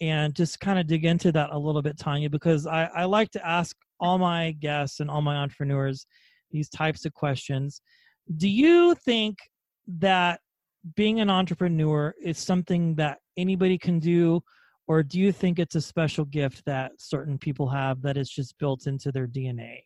and 0.00 0.34
just 0.34 0.60
kind 0.60 0.78
of 0.78 0.86
dig 0.86 1.04
into 1.04 1.32
that 1.32 1.50
a 1.52 1.58
little 1.58 1.82
bit, 1.82 1.96
Tonya, 1.96 2.30
because 2.30 2.66
I, 2.66 2.84
I 2.94 3.04
like 3.04 3.30
to 3.32 3.46
ask 3.46 3.74
all 4.00 4.18
my 4.18 4.52
guests 4.52 5.00
and 5.00 5.10
all 5.10 5.22
my 5.22 5.36
entrepreneurs 5.36 6.06
these 6.50 6.68
types 6.68 7.04
of 7.04 7.12
questions. 7.14 7.80
Do 8.36 8.48
you 8.48 8.94
think 9.04 9.38
that 9.88 10.40
being 10.94 11.20
an 11.20 11.30
entrepreneur 11.30 12.14
is 12.22 12.38
something 12.38 12.94
that 12.96 13.18
anybody 13.36 13.78
can 13.78 13.98
do, 13.98 14.42
or 14.86 15.02
do 15.02 15.18
you 15.18 15.32
think 15.32 15.58
it's 15.58 15.74
a 15.74 15.80
special 15.80 16.24
gift 16.24 16.64
that 16.66 16.92
certain 16.98 17.38
people 17.38 17.68
have 17.68 18.00
that 18.02 18.16
is 18.16 18.30
just 18.30 18.56
built 18.58 18.86
into 18.86 19.10
their 19.10 19.26
DNA? 19.26 19.80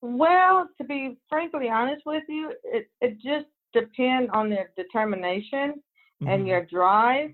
Well, 0.00 0.68
to 0.78 0.84
be 0.84 1.18
frankly 1.28 1.68
honest 1.68 2.02
with 2.04 2.24
you, 2.28 2.52
it, 2.64 2.88
it 3.00 3.20
just 3.20 3.46
depends 3.72 4.30
on 4.34 4.50
their 4.50 4.70
determination 4.76 5.82
and 6.26 6.42
Mhm. 6.42 6.46
your 6.46 6.64
drive 6.66 7.30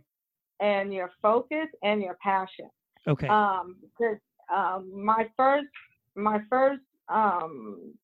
and 0.61 0.92
your 0.92 1.11
focus 1.21 1.68
and 1.83 2.00
your 2.02 2.16
passion. 2.23 2.71
okay, 3.07 3.28
Um, 3.28 3.76
because 3.83 4.18
um, 4.54 4.90
my 5.04 5.28
first 5.37 5.68
my 6.14 6.40
first 6.50 6.83
um 7.09 7.95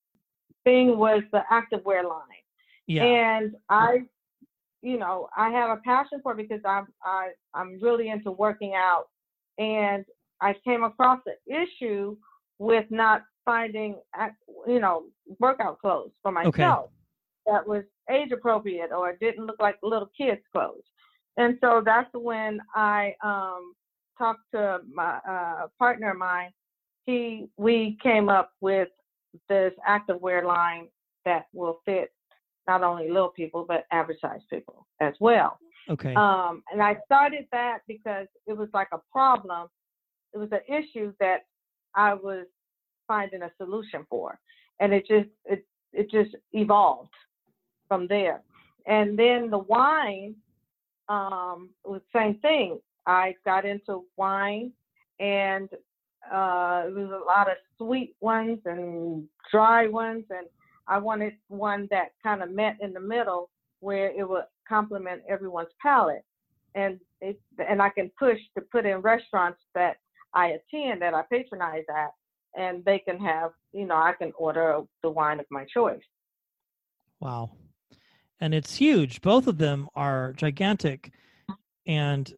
thing 0.64 0.98
was 0.98 1.22
the 1.32 1.42
activewear 1.50 2.04
line, 2.08 2.43
yeah, 2.86 3.04
and 3.04 3.54
I, 3.68 4.00
you 4.82 4.98
know, 4.98 5.28
I 5.36 5.50
have 5.50 5.70
a 5.70 5.80
passion 5.82 6.20
for 6.22 6.32
it 6.32 6.48
because 6.48 6.62
I'm 6.64 6.86
I 7.02 7.30
I'm 7.54 7.78
really 7.80 8.08
into 8.08 8.30
working 8.30 8.74
out, 8.74 9.06
and 9.58 10.04
I 10.40 10.54
came 10.64 10.84
across 10.84 11.20
the 11.24 11.34
issue 11.52 12.16
with 12.58 12.86
not 12.90 13.24
finding, 13.44 13.96
you 14.66 14.80
know, 14.80 15.04
workout 15.38 15.78
clothes 15.80 16.12
for 16.22 16.32
myself 16.32 16.90
that 17.46 17.66
was 17.66 17.84
age 18.10 18.32
appropriate 18.32 18.90
or 18.92 19.16
didn't 19.20 19.46
look 19.46 19.60
like 19.60 19.76
little 19.82 20.10
kids' 20.16 20.40
clothes. 20.52 20.82
And 21.36 21.58
so 21.60 21.82
that's 21.84 22.08
when 22.12 22.60
I 22.74 23.14
um, 23.22 23.74
talked 24.18 24.50
to 24.52 24.80
my 24.92 25.18
uh, 25.28 25.66
partner 25.78 26.12
of 26.12 26.18
mine. 26.18 26.50
He 27.06 27.48
we 27.56 27.98
came 28.02 28.28
up 28.28 28.52
with 28.60 28.88
this 29.48 29.72
activewear 29.88 30.44
line 30.44 30.88
that 31.24 31.46
will 31.52 31.80
fit 31.84 32.12
not 32.66 32.82
only 32.82 33.08
little 33.10 33.28
people 33.28 33.64
but 33.66 33.86
average 33.90 34.18
sized 34.20 34.48
people 34.50 34.86
as 35.00 35.14
well. 35.20 35.58
okay, 35.90 36.14
Um, 36.14 36.62
and 36.72 36.82
I 36.82 36.96
started 37.04 37.46
that 37.52 37.78
because 37.86 38.26
it 38.46 38.56
was 38.56 38.68
like 38.72 38.88
a 38.92 39.00
problem. 39.12 39.68
It 40.32 40.38
was 40.38 40.50
an 40.52 40.60
issue 40.68 41.12
that 41.20 41.46
I 41.94 42.14
was 42.14 42.46
finding 43.06 43.42
a 43.42 43.50
solution 43.58 44.06
for, 44.08 44.38
and 44.80 44.92
it 44.92 45.06
just 45.06 45.28
it 45.44 45.64
it 45.92 46.10
just 46.10 46.34
evolved 46.52 47.14
from 47.88 48.06
there. 48.08 48.42
And 48.86 49.18
then 49.18 49.50
the 49.50 49.58
wine 49.58 50.34
um, 51.08 51.70
was 51.84 52.00
the 52.12 52.18
same 52.18 52.34
thing. 52.40 52.80
I 53.06 53.34
got 53.44 53.64
into 53.64 54.04
wine, 54.16 54.72
and 55.20 55.68
uh, 56.32 56.84
it 56.86 56.94
was 56.94 57.10
a 57.10 57.24
lot 57.24 57.48
of 57.50 57.56
sweet 57.76 58.16
ones 58.20 58.58
and 58.64 59.24
dry 59.50 59.86
ones, 59.86 60.24
and 60.30 60.46
I 60.86 60.98
wanted 60.98 61.34
one 61.48 61.88
that 61.90 62.12
kind 62.22 62.42
of 62.42 62.50
met 62.50 62.76
in 62.80 62.92
the 62.92 63.00
middle 63.00 63.50
where 63.80 64.10
it 64.10 64.28
would 64.28 64.44
complement 64.68 65.22
everyone's 65.28 65.68
palate. 65.82 66.24
And 66.74 66.98
it, 67.20 67.40
and 67.66 67.80
I 67.80 67.90
can 67.90 68.10
push 68.18 68.38
to 68.56 68.64
put 68.72 68.86
in 68.86 68.98
restaurants 68.98 69.60
that 69.74 69.96
I 70.34 70.58
attend 70.58 71.02
that 71.02 71.14
I 71.14 71.22
patronize 71.30 71.84
at, 71.88 72.10
and 72.56 72.84
they 72.84 72.98
can 72.98 73.18
have, 73.20 73.52
you 73.72 73.86
know, 73.86 73.96
I 73.96 74.12
can 74.18 74.32
order 74.36 74.80
the 75.02 75.10
wine 75.10 75.40
of 75.40 75.46
my 75.50 75.64
choice. 75.64 76.02
wow, 77.20 77.50
and 78.40 78.52
it's 78.52 78.74
huge. 78.74 79.20
Both 79.20 79.46
of 79.46 79.58
them 79.58 79.88
are 79.94 80.32
gigantic, 80.32 81.12
and 81.86 82.32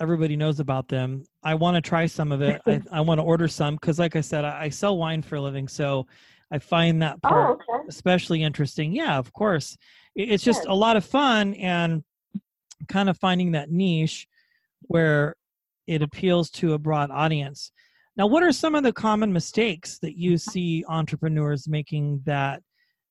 everybody 0.00 0.36
knows 0.36 0.60
about 0.60 0.88
them. 0.88 1.24
I 1.42 1.54
want 1.54 1.74
to 1.74 1.80
try 1.80 2.06
some 2.06 2.30
of 2.32 2.40
it. 2.42 2.62
I, 2.66 2.80
I 2.92 3.00
want 3.00 3.18
to 3.18 3.24
order 3.24 3.48
some 3.48 3.74
because, 3.74 3.98
like 3.98 4.14
I 4.14 4.20
said, 4.20 4.44
I, 4.44 4.64
I 4.64 4.68
sell 4.68 4.96
wine 4.96 5.22
for 5.22 5.36
a 5.36 5.40
living, 5.40 5.66
so 5.66 6.06
I 6.52 6.58
find 6.58 7.00
that 7.00 7.22
part 7.22 7.58
Oh, 7.68 7.74
okay. 7.74 7.84
especially 7.88 8.42
interesting. 8.42 8.92
Yeah, 8.92 9.16
of 9.18 9.32
course. 9.32 9.76
It's 10.14 10.44
just 10.44 10.66
a 10.66 10.74
lot 10.74 10.96
of 10.96 11.04
fun 11.04 11.54
and 11.54 12.04
kind 12.88 13.08
of 13.08 13.16
finding 13.16 13.52
that 13.52 13.70
niche 13.70 14.28
where 14.82 15.34
it 15.86 16.02
appeals 16.02 16.50
to 16.50 16.74
a 16.74 16.78
broad 16.78 17.10
audience. 17.10 17.72
Now, 18.16 18.26
what 18.26 18.42
are 18.42 18.52
some 18.52 18.74
of 18.74 18.82
the 18.82 18.92
common 18.92 19.32
mistakes 19.32 19.98
that 20.00 20.18
you 20.18 20.36
see 20.36 20.84
entrepreneurs 20.86 21.66
making 21.66 22.20
that 22.26 22.62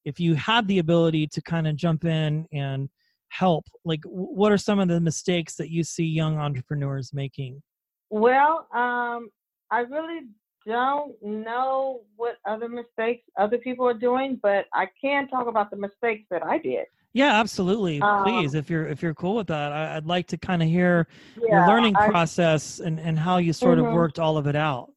if 0.06 0.20
you 0.20 0.36
had 0.36 0.68
the 0.68 0.78
ability 0.78 1.26
to 1.28 1.42
kind 1.42 1.68
of 1.68 1.76
jump 1.76 2.06
in 2.06 2.46
and 2.54 2.90
help, 3.30 3.66
like 3.84 4.02
what 4.06 4.52
are 4.52 4.58
some 4.58 4.80
of 4.80 4.88
the 4.88 5.02
mistakes 5.02 5.56
that 5.56 5.72
you 5.72 5.84
see 5.84 6.06
young 6.06 6.38
entrepreneurs 6.38 7.12
making? 7.14 7.64
Well, 8.12 8.68
um, 8.74 9.30
I 9.72 9.80
really 9.90 10.22
don't 10.66 11.14
know 11.22 12.02
what 12.16 12.38
other 12.46 12.70
mistakes 12.70 13.24
other 13.38 13.58
people 13.58 13.88
are 13.88 13.94
doing, 13.94 14.40
but 14.42 14.66
I 14.74 14.88
can 15.00 15.28
talk 15.28 15.48
about 15.48 15.72
the 15.72 15.78
mistakes 15.78 16.26
that 16.30 16.44
I 16.46 16.58
did. 16.58 16.86
Yeah, 17.14 17.40
absolutely. 17.40 18.02
Um, 18.02 18.24
Please, 18.24 18.54
if 18.54 18.70
you're 18.70 18.88
if 18.88 19.02
you're 19.02 19.14
cool 19.14 19.36
with 19.36 19.48
that, 19.48 19.72
I, 19.74 19.98
I'd 19.98 20.06
like 20.06 20.28
to 20.28 20.38
kind 20.38 20.62
of 20.62 20.70
hear 20.70 21.08
your 21.36 21.68
learning 21.68 21.96
I- 21.98 22.10
process 22.10 22.80
and, 22.80 23.00
and 23.00 23.20
how 23.20 23.38
you 23.38 23.52
sort 23.54 23.80
of 23.80 23.86
Mhm. 23.86 23.94
worked 23.94 24.20
all 24.20 24.38
of 24.38 24.48
it 24.48 24.56
out. 24.56 24.92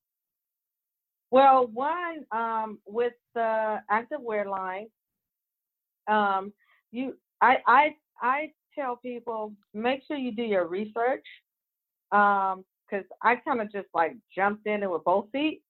Well, 1.30 1.66
one 1.66 2.25
um, 2.30 2.78
with 2.87 3.14
the 3.35 3.83
activewear 3.90 4.47
line, 4.47 4.87
um, 6.06 6.52
you, 6.92 7.16
I, 7.40 7.59
I, 7.66 7.97
I 8.21 8.52
tell 8.76 8.94
people 8.97 9.52
make 9.73 10.04
sure 10.06 10.16
you 10.16 10.30
do 10.30 10.44
your 10.44 10.68
research, 10.68 11.26
because 12.94 13.08
I 13.22 13.36
kind 13.36 13.60
of 13.60 13.72
just 13.72 13.88
like 13.94 14.16
jumped 14.34 14.66
in 14.66 14.82
it 14.82 14.90
with 14.90 15.04
both 15.04 15.26
feet, 15.32 15.62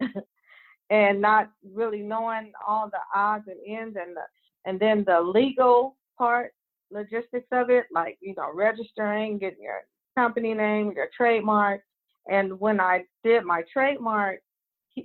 and 0.90 1.20
not 1.20 1.50
really 1.74 2.00
knowing 2.00 2.52
all 2.66 2.88
the 2.90 2.98
odds 3.14 3.44
and 3.48 3.58
ends 3.66 3.96
and 4.00 4.16
the, 4.16 4.22
and 4.66 4.78
then 4.78 5.04
the 5.06 5.20
legal 5.20 5.96
part, 6.18 6.52
logistics 6.90 7.48
of 7.52 7.70
it, 7.70 7.86
like 7.92 8.18
you 8.20 8.34
know 8.36 8.50
registering, 8.54 9.38
getting 9.38 9.62
your 9.62 9.82
company 10.16 10.54
name, 10.54 10.92
your 10.94 11.08
trademark, 11.16 11.82
and 12.30 12.58
when 12.60 12.80
I 12.80 13.04
did 13.24 13.44
my 13.44 13.62
trademark 13.72 14.40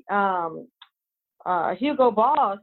um, 0.09 0.67
uh, 1.45 1.75
Hugo 1.75 2.11
Boss 2.11 2.57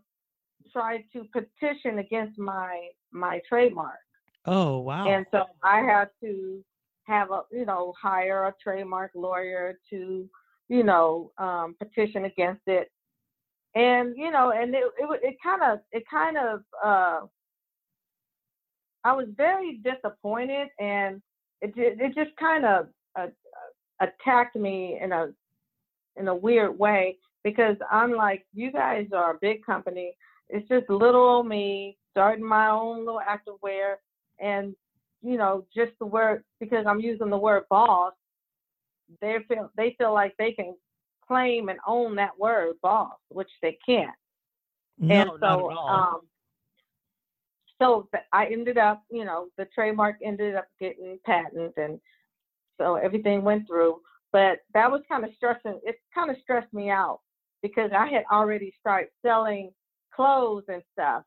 tried 0.73 1.05
to 1.13 1.25
petition 1.33 1.99
against 1.99 2.39
my 2.39 2.89
my 3.13 3.41
trademark, 3.49 3.99
Oh 4.47 4.79
wow. 4.79 5.09
and 5.09 5.27
so 5.31 5.45
I 5.63 5.81
had 5.81 6.09
to 6.23 6.63
have 7.05 7.31
a 7.31 7.43
you 7.51 7.65
know 7.65 7.93
hire 8.01 8.45
a 8.45 8.55
trademark 8.63 9.13
lawyer 9.15 9.79
to 9.91 10.29
you 10.69 10.83
know 10.83 11.33
um, 11.39 11.75
petition 11.79 12.25
against 12.25 12.63
it, 12.67 12.91
and 13.75 14.15
you 14.17 14.31
know 14.31 14.53
and 14.53 14.75
it 14.75 14.85
it, 14.99 15.37
kind 15.43 15.63
of 15.63 15.79
it 15.93 16.05
kind 16.11 16.37
of 16.37 16.61
uh, 16.85 17.21
I 19.05 19.13
was 19.13 19.27
very 19.37 19.81
disappointed 19.85 20.69
and 20.79 21.21
it 21.61 21.73
it 21.77 22.15
just 22.15 22.37
kind 22.37 22.65
of 22.65 22.89
uh, 23.19 23.27
attacked 24.01 24.57
me 24.57 24.99
in 25.01 25.13
a 25.13 25.29
in 26.17 26.29
a 26.29 26.35
weird 26.35 26.79
way 26.79 27.17
because 27.45 27.77
I'm 27.91 28.13
like, 28.13 28.47
you 28.55 28.71
guys 28.71 29.07
are 29.13 29.33
a 29.33 29.39
big 29.41 29.65
company. 29.65 30.15
It's 30.49 30.69
just 30.69 30.89
little 30.91 31.23
old 31.23 31.49
me 31.49 31.97
starting 32.11 32.47
my 32.47 32.69
own 32.69 33.05
little 33.05 33.21
activewear, 33.21 33.95
and 34.41 34.75
you 35.23 35.37
know, 35.37 35.65
just 35.75 35.93
the 35.99 36.07
word 36.07 36.43
because 36.61 36.85
I'm 36.87 37.01
using 37.01 37.31
the 37.31 37.39
word 37.39 37.65
boss, 37.71 38.13
they 39.21 39.37
feel 39.49 39.71
they 39.77 39.95
feel 39.99 40.13
like 40.13 40.35
they 40.39 40.53
can 40.53 40.75
claim 41.27 41.69
and 41.69 41.79
own 41.87 42.17
that 42.17 42.39
word 42.39 42.75
boss, 42.83 43.15
which 43.29 43.51
they 43.63 43.79
can't. 43.87 44.11
No, 44.99 45.21
and 45.21 45.41
not 45.41 45.59
so, 45.59 45.71
at 45.71 45.77
all. 45.77 45.89
um, 45.89 46.21
so 47.81 48.09
I 48.33 48.47
ended 48.47 48.79
up, 48.79 49.03
you 49.11 49.25
know, 49.25 49.49
the 49.59 49.67
trademark 49.75 50.17
ended 50.23 50.55
up 50.55 50.67
getting 50.81 51.19
patent, 51.25 51.73
and 51.77 52.01
so 52.81 52.97
everything 52.97 53.43
went 53.43 53.67
through. 53.67 54.01
But 54.33 54.59
that 54.75 54.91
was 54.91 55.03
kind 55.09 55.25
of 55.25 55.31
stressing. 55.37 55.81
It 55.85 55.97
kind 56.15 56.31
of 56.31 56.37
stressed 56.43 56.73
me 56.73 56.91
out 56.91 57.21
because 57.63 57.91
I 57.97 58.09
had 58.09 58.25
already 58.33 58.73
started 58.81 59.11
selling 59.25 59.71
clothes 60.15 60.65
and 60.69 60.83
stuff 60.93 61.23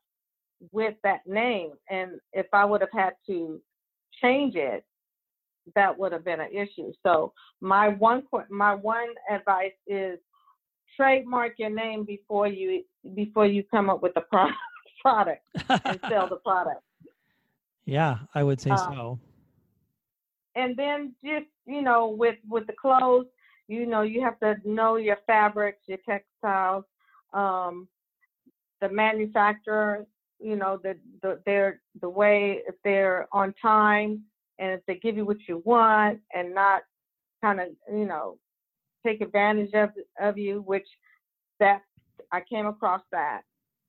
with 0.72 0.94
that 1.02 1.20
name, 1.26 1.72
and 1.90 2.12
if 2.32 2.46
I 2.52 2.64
would 2.64 2.80
have 2.80 2.92
had 2.92 3.12
to 3.28 3.60
change 4.20 4.54
it, 4.56 4.84
that 5.74 5.98
would 5.98 6.12
have 6.12 6.24
been 6.24 6.40
an 6.40 6.52
issue. 6.52 6.92
So 7.02 7.32
my 7.60 7.88
one 7.88 8.22
my 8.50 8.74
one 8.74 9.08
advice 9.30 9.72
is 9.86 10.18
trademark 10.96 11.54
your 11.58 11.70
name 11.70 12.04
before 12.04 12.46
you 12.46 12.82
before 13.14 13.46
you 13.46 13.62
come 13.70 13.90
up 13.90 14.02
with 14.02 14.14
the 14.14 14.22
pro- 14.22 14.48
product 15.02 15.42
and 15.84 16.00
sell 16.08 16.28
the 16.28 16.36
product. 16.44 16.82
yeah, 17.84 18.18
I 18.34 18.42
would 18.42 18.60
say 18.60 18.70
Um, 18.70 18.76
so. 18.76 19.18
And 20.54 20.76
then 20.76 21.14
just 21.24 21.46
you 21.66 21.82
know 21.82 22.08
with 22.08 22.36
with 22.48 22.66
the 22.66 22.72
clothes, 22.72 23.26
you 23.68 23.86
know 23.86 24.02
you 24.02 24.22
have 24.22 24.38
to 24.40 24.56
know 24.64 24.96
your 24.96 25.18
fabrics, 25.26 25.82
your 25.86 25.98
textiles, 26.08 26.84
um, 27.32 27.88
the 28.80 28.88
manufacturer. 28.88 30.06
You 30.38 30.56
know 30.56 30.78
the 30.82 30.96
the 31.22 31.40
their 31.46 31.80
the 32.00 32.08
way 32.08 32.60
if 32.68 32.74
they're 32.84 33.26
on 33.32 33.54
time 33.60 34.22
and 34.58 34.72
if 34.72 34.80
they 34.86 34.96
give 34.96 35.16
you 35.16 35.24
what 35.24 35.38
you 35.48 35.62
want 35.64 36.20
and 36.34 36.54
not 36.54 36.82
kind 37.42 37.60
of 37.60 37.68
you 37.92 38.06
know 38.06 38.38
take 39.04 39.20
advantage 39.20 39.72
of 39.74 39.90
of 40.20 40.36
you, 40.38 40.62
which 40.62 40.86
that 41.60 41.82
I 42.32 42.40
came 42.40 42.66
across 42.66 43.02
that. 43.12 43.42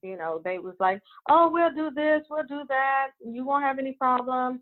You 0.04 0.18
know, 0.18 0.42
they 0.44 0.60
was 0.60 0.76
like, 0.80 1.02
"Oh, 1.30 1.50
we'll 1.52 1.74
do 1.74 1.90
this, 1.92 2.22
we'll 2.30 2.46
do 2.46 2.62
that. 2.70 3.10
You 3.26 3.44
won't 3.44 3.64
have 3.64 3.80
any 3.80 3.94
problems." 3.94 4.62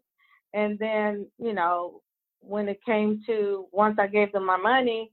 And 0.54 0.80
then, 0.80 1.28
you 1.38 1.54
know, 1.54 2.02
when 2.40 2.70
it 2.70 2.80
came 2.86 3.22
to 3.28 3.68
once 3.72 3.98
I 4.00 4.08
gave 4.08 4.32
them 4.32 4.46
my 4.46 4.58
money 4.58 5.12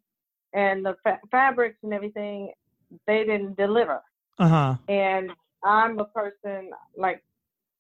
and 0.53 0.85
the 0.85 0.97
fa- 1.03 1.21
fabrics 1.31 1.79
and 1.83 1.93
everything, 1.93 2.53
they 3.07 3.25
didn't 3.25 3.57
deliver. 3.57 4.01
Uh 4.39 4.49
huh. 4.49 4.75
And 4.89 5.31
I'm 5.65 5.99
a 5.99 6.05
person 6.07 6.71
like 6.97 7.23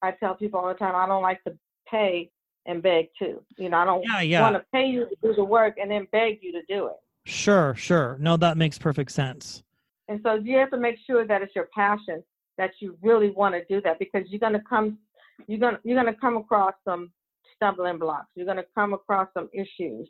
I 0.02 0.12
tell 0.12 0.34
people 0.34 0.60
all 0.60 0.68
the 0.68 0.74
time, 0.74 0.94
I 0.96 1.06
don't 1.06 1.22
like 1.22 1.42
to 1.44 1.56
pay 1.88 2.30
and 2.66 2.82
beg 2.82 3.08
too. 3.18 3.42
You 3.56 3.68
know, 3.70 3.78
I 3.78 3.84
don't 3.84 4.04
Yeah, 4.04 4.20
yeah. 4.20 4.40
want 4.40 4.56
to 4.56 4.64
pay 4.72 4.86
you 4.86 5.06
to 5.08 5.16
do 5.22 5.34
the 5.34 5.44
work 5.44 5.76
and 5.80 5.90
then 5.90 6.06
beg 6.12 6.38
you 6.42 6.52
to 6.52 6.62
do 6.68 6.86
it. 6.86 6.96
Sure, 7.24 7.74
sure. 7.74 8.16
No, 8.20 8.36
that 8.36 8.56
makes 8.56 8.78
perfect 8.78 9.12
sense. 9.12 9.62
And 10.08 10.20
so 10.24 10.34
you 10.34 10.56
have 10.58 10.70
to 10.70 10.76
make 10.76 10.96
sure 11.06 11.26
that 11.26 11.42
it's 11.42 11.54
your 11.54 11.68
passion 11.74 12.22
that 12.58 12.72
you 12.80 12.96
really 13.02 13.30
want 13.30 13.54
to 13.54 13.64
do 13.64 13.80
that 13.82 13.98
because 13.98 14.22
you're 14.28 14.40
gonna 14.40 14.62
come 14.68 14.98
you're 15.46 15.58
gonna 15.60 15.78
you're 15.84 15.96
gonna 15.96 16.14
come 16.16 16.36
across 16.36 16.74
some 16.84 17.10
stumbling 17.56 17.98
blocks. 17.98 18.28
You're 18.34 18.46
gonna 18.46 18.64
come 18.74 18.92
across 18.92 19.28
some 19.34 19.48
issues. 19.52 20.08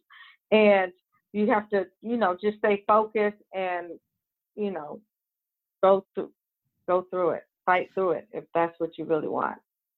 And 0.50 0.92
you 1.32 1.46
have 1.50 1.68
to, 1.70 1.86
you 2.02 2.16
know, 2.16 2.36
just 2.38 2.58
stay 2.58 2.84
focused 2.86 3.38
and, 3.54 3.98
you 4.54 4.70
know, 4.70 5.00
go 5.82 6.04
through 6.14 6.30
go 6.86 7.06
through 7.10 7.30
it. 7.30 7.44
Fight 7.72 7.88
through 7.94 8.12
it 8.12 8.28
if 8.32 8.44
that's 8.54 8.78
what 8.78 8.98
you 8.98 9.06
really 9.06 9.28
want. 9.28 9.56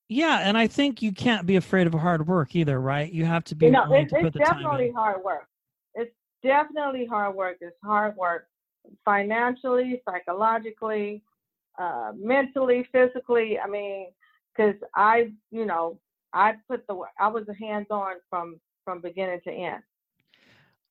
Yeah, 0.09 0.39
and 0.43 0.57
I 0.57 0.69
think 0.69 1.03
you 1.03 1.13
can't 1.13 1.45
be 1.45 1.57
afraid 1.57 1.89
of 1.89 1.95
hard 1.95 2.27
work 2.29 2.55
either, 2.55 2.81
right? 2.81 3.11
You 3.11 3.25
have 3.25 3.43
to 3.45 3.57
be 3.57 3.67
You 3.67 3.73
know, 3.73 3.87
willing 3.89 4.05
it, 4.05 4.11
to 4.11 4.15
put 4.17 4.27
it's 4.27 4.33
the 4.35 4.45
time 4.45 4.63
definitely 4.63 4.93
hard 4.93 5.25
work. 5.25 5.49
It's 5.97 6.15
definitely 6.43 7.05
hard 7.07 7.35
work. 7.35 7.57
It's 7.61 7.77
hard 7.83 8.15
work 8.17 8.47
financially, 9.05 10.01
psychologically, 10.09 11.23
uh, 11.79 12.13
mentally, 12.17 12.87
physically. 12.93 13.59
I 13.59 13.67
mean, 13.67 14.09
because 14.55 14.77
I, 14.95 15.33
you 15.51 15.67
know, 15.67 15.99
I 16.33 16.55
put 16.69 16.87
the. 16.87 17.01
I 17.19 17.27
was 17.27 17.45
hands 17.59 17.89
on 17.91 18.15
from 18.31 18.61
from 18.85 19.01
beginning 19.01 19.41
to 19.45 19.51
end. 19.51 19.83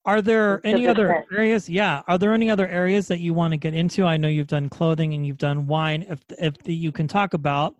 Are 0.04 0.20
there 0.20 0.58
to 0.58 0.66
any 0.66 0.86
other 0.86 1.08
day. 1.08 1.36
areas? 1.36 1.68
Yeah. 1.68 2.02
Are 2.06 2.18
there 2.18 2.34
any 2.34 2.50
other 2.50 2.68
areas 2.68 3.08
that 3.08 3.20
you 3.20 3.32
want 3.32 3.52
to 3.52 3.56
get 3.56 3.74
into? 3.74 4.04
I 4.04 4.16
know 4.16 4.28
you've 4.28 4.46
done 4.46 4.68
clothing 4.68 5.14
and 5.14 5.26
you've 5.26 5.38
done 5.38 5.66
wine. 5.66 6.04
If 6.08 6.20
if 6.38 6.58
the, 6.58 6.74
you 6.74 6.92
can 6.92 7.08
talk 7.08 7.34
about 7.34 7.76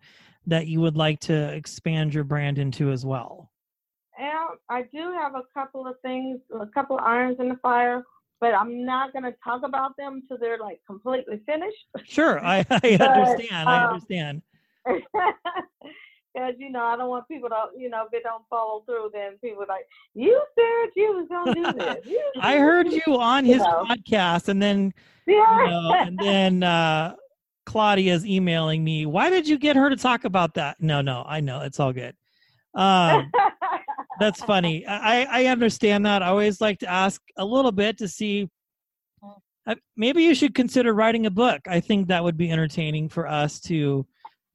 that, 0.47 0.67
you 0.67 0.81
would 0.81 0.95
like 0.95 1.19
to 1.21 1.53
expand 1.53 2.13
your 2.13 2.23
brand 2.23 2.57
into 2.57 2.91
as 2.91 3.05
well. 3.05 3.51
And 4.17 4.57
I 4.69 4.83
do 4.93 5.13
have 5.13 5.35
a 5.35 5.43
couple 5.53 5.87
of 5.87 5.95
things, 6.01 6.39
a 6.59 6.65
couple 6.67 6.97
of 6.97 7.03
irons 7.03 7.37
in 7.39 7.49
the 7.49 7.57
fire, 7.57 8.03
but 8.39 8.53
I'm 8.53 8.85
not 8.85 9.13
going 9.13 9.23
to 9.23 9.33
talk 9.43 9.61
about 9.63 9.95
them 9.97 10.23
till 10.27 10.37
they're 10.37 10.59
like 10.59 10.79
completely 10.87 11.41
finished. 11.45 11.85
Sure, 12.05 12.43
I, 12.43 12.59
I 12.69 12.79
But, 12.97 13.01
understand. 13.01 13.69
I 13.69 13.83
um, 13.83 13.93
understand. 13.93 14.41
Because 16.35 16.55
you 16.59 16.69
know, 16.69 16.83
I 16.83 16.97
don't 16.97 17.07
want 17.09 17.27
people 17.29 17.47
to, 17.49 17.67
you 17.77 17.89
know, 17.89 18.03
if 18.05 18.11
they 18.11 18.19
don't 18.19 18.43
follow 18.49 18.81
through, 18.85 19.11
then 19.13 19.37
people 19.41 19.63
are 19.63 19.67
like, 19.67 19.87
"You 20.13 20.43
said 20.53 20.89
you 20.95 21.13
was 21.15 21.27
gonna 21.29 21.53
do 21.53 21.79
this." 21.79 22.05
You 22.05 22.21
I 22.41 22.57
heard 22.57 22.91
you 22.91 23.01
on 23.17 23.45
you 23.45 23.53
his 23.53 23.61
know. 23.63 23.85
podcast, 23.89 24.49
and 24.49 24.61
then 24.61 24.93
Yeah. 25.27 25.59
you 25.63 25.69
know, 25.71 25.93
and 25.93 26.19
then 26.19 26.61
uh, 26.63 27.15
Claudia's 27.65 28.25
emailing 28.25 28.83
me. 28.83 29.05
Why 29.05 29.29
did 29.29 29.47
you 29.47 29.57
get 29.57 29.75
her 29.77 29.89
to 29.89 29.95
talk 29.95 30.25
about 30.25 30.53
that? 30.55 30.75
No, 30.81 31.01
no, 31.01 31.23
I 31.25 31.39
know 31.39 31.61
it's 31.61 31.79
all 31.79 31.93
good. 31.93 32.15
Um, 32.75 33.31
that's 34.19 34.43
funny. 34.43 34.85
I 34.85 35.43
I 35.43 35.45
understand 35.45 36.05
that. 36.05 36.21
I 36.21 36.27
always 36.27 36.59
like 36.59 36.79
to 36.79 36.89
ask 36.89 37.21
a 37.37 37.45
little 37.45 37.71
bit 37.71 37.97
to 37.99 38.07
see. 38.09 38.49
uh, 39.67 39.75
Maybe 39.95 40.23
you 40.23 40.35
should 40.35 40.53
consider 40.53 40.93
writing 40.93 41.25
a 41.27 41.31
book. 41.31 41.61
I 41.67 41.79
think 41.79 42.09
that 42.09 42.23
would 42.23 42.35
be 42.37 42.51
entertaining 42.51 43.07
for 43.09 43.25
us 43.25 43.59
to 43.61 44.05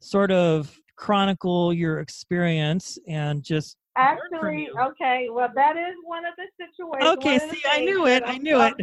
sort 0.00 0.30
of 0.30 0.76
chronicle 1.00 1.72
your 1.72 2.00
experience 2.00 2.98
and 3.08 3.42
just 3.42 3.76
Actually, 3.96 4.68
okay. 4.80 5.28
Well, 5.32 5.48
that 5.56 5.76
is 5.76 5.94
one 6.04 6.22
of 6.24 6.34
the 6.36 6.46
situations. 6.56 7.18
Okay, 7.18 7.38
see, 7.50 7.60
I 7.68 7.80
knew 7.80 8.06
it, 8.06 8.22
I 8.24 8.38
knew 8.38 8.60
it. 8.60 8.74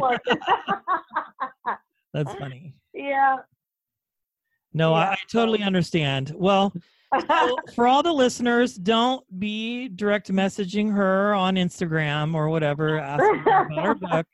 that's 2.12 2.34
funny. 2.34 2.74
yeah. 2.92 3.36
No, 4.74 4.92
I, 4.92 5.04
Yeah, 5.04 5.10
I 5.10 5.16
totally 5.32 5.62
understand. 5.62 6.34
Well, 6.36 6.74
so 7.26 7.56
for 7.74 7.86
all 7.86 8.02
the 8.02 8.12
listeners, 8.12 8.74
don't 8.74 9.24
be 9.38 9.88
direct 9.88 10.30
messaging 10.30 10.92
her 10.92 11.32
on 11.32 11.54
Instagram 11.54 12.34
or 12.34 12.50
whatever, 12.50 12.98
asking 12.98 13.38
her 13.38 13.62
about 13.62 13.86
her 13.86 13.94
book. 13.94 14.26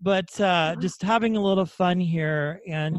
But 0.00 0.40
uh, 0.40 0.76
just 0.76 1.02
having 1.02 1.36
a 1.36 1.42
little 1.42 1.66
fun 1.66 1.98
here 1.98 2.60
and 2.68 2.98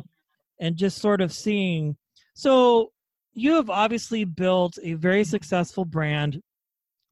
and 0.59 0.75
just 0.75 0.97
sort 0.97 1.21
of 1.21 1.31
seeing. 1.31 1.95
So 2.33 2.91
you 3.37 3.53
have 3.53 3.69
obviously 3.69 4.23
built 4.23 4.79
a 4.81 4.93
very 4.95 5.23
successful 5.23 5.85
brand. 5.85 6.41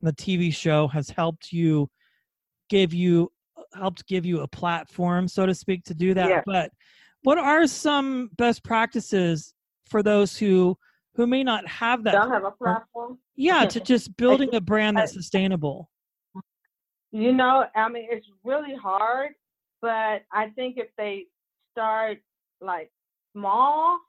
The 0.01 0.11
TV 0.11 0.51
show 0.51 0.87
has 0.87 1.07
helped 1.07 1.53
you 1.53 1.87
give 2.67 2.95
you 2.95 3.31
helped 3.75 4.07
give 4.07 4.25
you 4.25 4.41
a 4.41 4.47
platform, 4.47 5.27
so 5.27 5.45
to 5.45 5.53
speak, 5.53 5.83
to 5.83 5.93
do 5.93 6.15
that. 6.15 6.43
But 6.47 6.71
what 7.21 7.37
are 7.37 7.67
some 7.67 8.31
best 8.37 8.63
practices 8.63 9.53
for 9.85 10.01
those 10.01 10.35
who 10.35 10.75
who 11.13 11.27
may 11.27 11.43
not 11.43 11.67
have 11.67 12.03
that 12.05 12.13
Don't 12.13 12.31
have 12.31 12.43
a 12.43 12.51
platform. 12.51 13.19
yeah 13.35 13.65
to 13.65 13.79
just 13.93 14.17
building 14.17 14.53
a 14.55 14.59
brand 14.59 14.97
that's 14.97 15.13
sustainable 15.13 15.91
You 17.11 17.33
know, 17.33 17.65
I 17.75 17.87
mean, 17.87 18.07
it's 18.09 18.27
really 18.43 18.75
hard, 18.75 19.33
but 19.81 20.23
I 20.33 20.49
think 20.55 20.77
if 20.77 20.87
they 20.97 21.27
start 21.71 22.17
like 22.61 22.91
small 23.33 23.99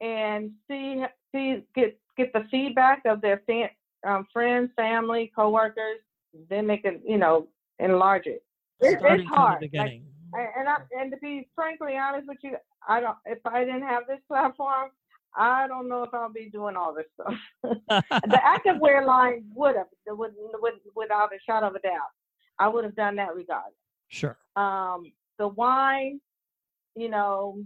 and 0.00 0.50
see 0.68 1.04
see 1.32 1.62
get 1.74 1.98
get 2.16 2.32
the 2.32 2.44
feedback 2.50 3.02
of 3.06 3.20
their 3.20 3.42
fa- 3.46 3.70
um, 4.08 4.26
friends, 4.32 4.70
family, 4.76 5.30
coworkers, 5.34 5.98
then 6.48 6.66
they 6.66 6.78
can 6.78 7.00
you 7.06 7.18
know 7.18 7.46
enlarge 7.78 8.26
it. 8.26 8.42
It- 8.80 8.98
it's 9.02 9.28
hard. 9.28 9.68
Like, 9.74 10.02
and 10.32 10.48
and, 10.56 10.68
I, 10.68 10.76
and 10.98 11.10
to 11.10 11.16
be 11.18 11.48
frankly 11.54 11.96
honest 11.96 12.28
with 12.28 12.38
you, 12.42 12.56
I 12.86 13.00
don't. 13.00 13.16
If 13.26 13.38
I 13.44 13.64
didn't 13.64 13.82
have 13.82 14.04
this 14.08 14.20
platform, 14.28 14.90
I 15.36 15.66
don't 15.66 15.88
know 15.88 16.02
if 16.02 16.14
I'll 16.14 16.32
be 16.32 16.48
doing 16.50 16.76
all 16.76 16.94
this 16.94 17.06
stuff. 17.14 17.34
the 17.62 18.40
activewear 18.44 19.06
line 19.06 19.44
would 19.54 19.76
have, 19.76 19.86
would, 20.06 20.32
would, 20.36 20.74
without 20.94 21.32
a 21.32 21.38
shot 21.46 21.62
of 21.62 21.74
a 21.74 21.80
doubt. 21.80 22.10
I 22.58 22.68
would 22.68 22.84
have 22.84 22.96
done 22.96 23.16
that 23.16 23.34
regardless. 23.34 23.74
sure 24.08 24.36
Um, 24.56 25.12
the 25.38 25.48
wine, 25.48 26.20
you 26.94 27.08
know, 27.08 27.62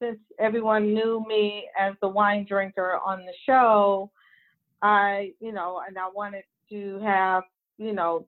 since 0.00 0.18
everyone 0.38 0.94
knew 0.94 1.24
me 1.28 1.68
as 1.78 1.94
the 2.00 2.08
wine 2.08 2.46
drinker 2.48 2.98
on 3.04 3.20
the 3.20 3.32
show, 3.46 4.10
I, 4.82 5.32
you 5.40 5.52
know, 5.52 5.80
and 5.86 5.98
I 5.98 6.08
wanted 6.12 6.44
to 6.70 6.98
have, 7.00 7.44
you 7.78 7.92
know, 7.92 8.26